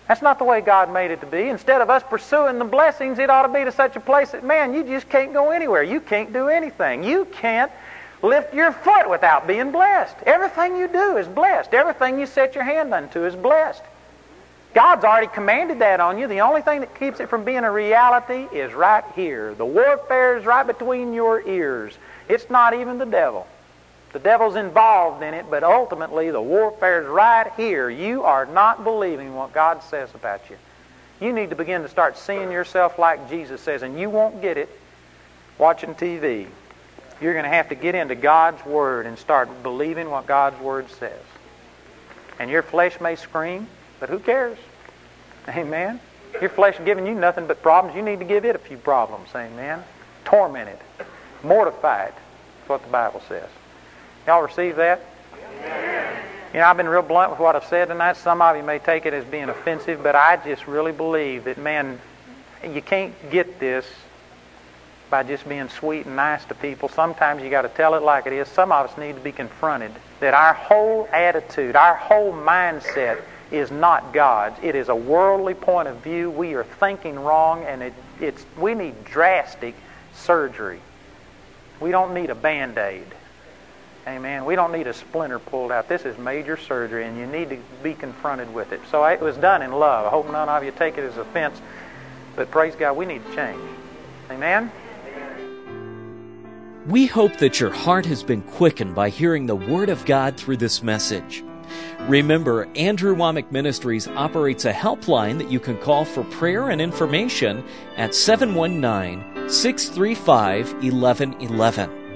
[0.09, 1.43] that's not the way God made it to be.
[1.49, 4.43] Instead of us pursuing the blessings, it ought to be to such a place that,
[4.43, 5.85] man, you just can't go anywhere.
[5.85, 7.05] You can't do anything.
[7.05, 7.71] You can't
[8.21, 10.17] lift your foot without being blessed.
[10.27, 11.73] Everything you do is blessed.
[11.73, 13.85] Everything you set your hand unto is blessed.
[14.77, 16.27] God's already commanded that on you.
[16.27, 19.55] The only thing that keeps it from being a reality is right here.
[19.55, 21.97] The warfare is right between your ears.
[22.29, 23.47] It's not even the devil.
[24.13, 27.89] The devil's involved in it, but ultimately the warfare is right here.
[27.89, 30.59] You are not believing what God says about you.
[31.23, 34.59] You need to begin to start seeing yourself like Jesus says, and you won't get
[34.59, 34.69] it
[35.57, 36.49] watching TV.
[37.23, 40.91] You're going to have to get into God's Word and start believing what God's Word
[40.91, 41.23] says.
[42.39, 43.69] And your flesh may scream,
[44.01, 44.59] but who cares?
[45.49, 46.01] Amen.
[46.41, 47.97] Your flesh is giving you nothing but problems.
[47.97, 49.29] You need to give it a few problems.
[49.35, 49.83] Amen.
[50.25, 50.79] Tormented,
[51.43, 52.13] mortified.
[52.13, 53.49] That's what the Bible says.
[54.27, 55.01] Y'all receive that?
[55.35, 56.25] Amen.
[56.53, 58.17] You know, I've been real blunt with what I've said tonight.
[58.17, 61.59] Some of you may take it as being offensive, but I just really believe that,
[61.59, 62.01] man,
[62.65, 63.87] you can't get this
[65.11, 66.89] by just being sweet and nice to people.
[66.89, 68.49] Sometimes you got to tell it like it is.
[68.49, 73.71] Some of us need to be confronted that our whole attitude, our whole mindset is
[73.71, 74.59] not God's.
[74.63, 76.31] It is a worldly point of view.
[76.31, 79.75] We are thinking wrong, and it, it's we need drastic
[80.15, 80.81] surgery.
[81.81, 83.07] We don't need a band aid.
[84.07, 84.45] Amen.
[84.45, 85.89] We don't need a splinter pulled out.
[85.89, 88.81] This is major surgery, and you need to be confronted with it.
[88.91, 90.07] So it was done in love.
[90.07, 91.61] I hope none of you take it as offense,
[92.37, 93.61] but praise God, we need to change.
[94.31, 94.71] Amen.
[96.87, 100.59] We hope that your heart has been quickened by hearing the Word of God through
[100.59, 101.43] this message.
[102.09, 107.65] Remember, Andrew Wommack Ministries operates a helpline that you can call for prayer and information
[107.97, 112.07] at 719 635 1111.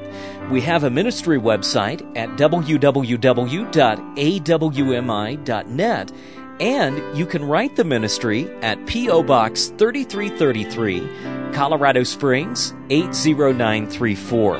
[0.51, 2.83] We have a ministry website at www.awmi.net,
[6.61, 9.23] and you can write the ministry at P.O.
[9.23, 14.57] Box 3333, Colorado Springs 80934.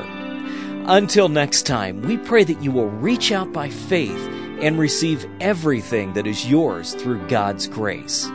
[0.87, 4.29] Until next time, we pray that you will reach out by faith
[4.61, 8.29] and receive everything that is yours through God's grace.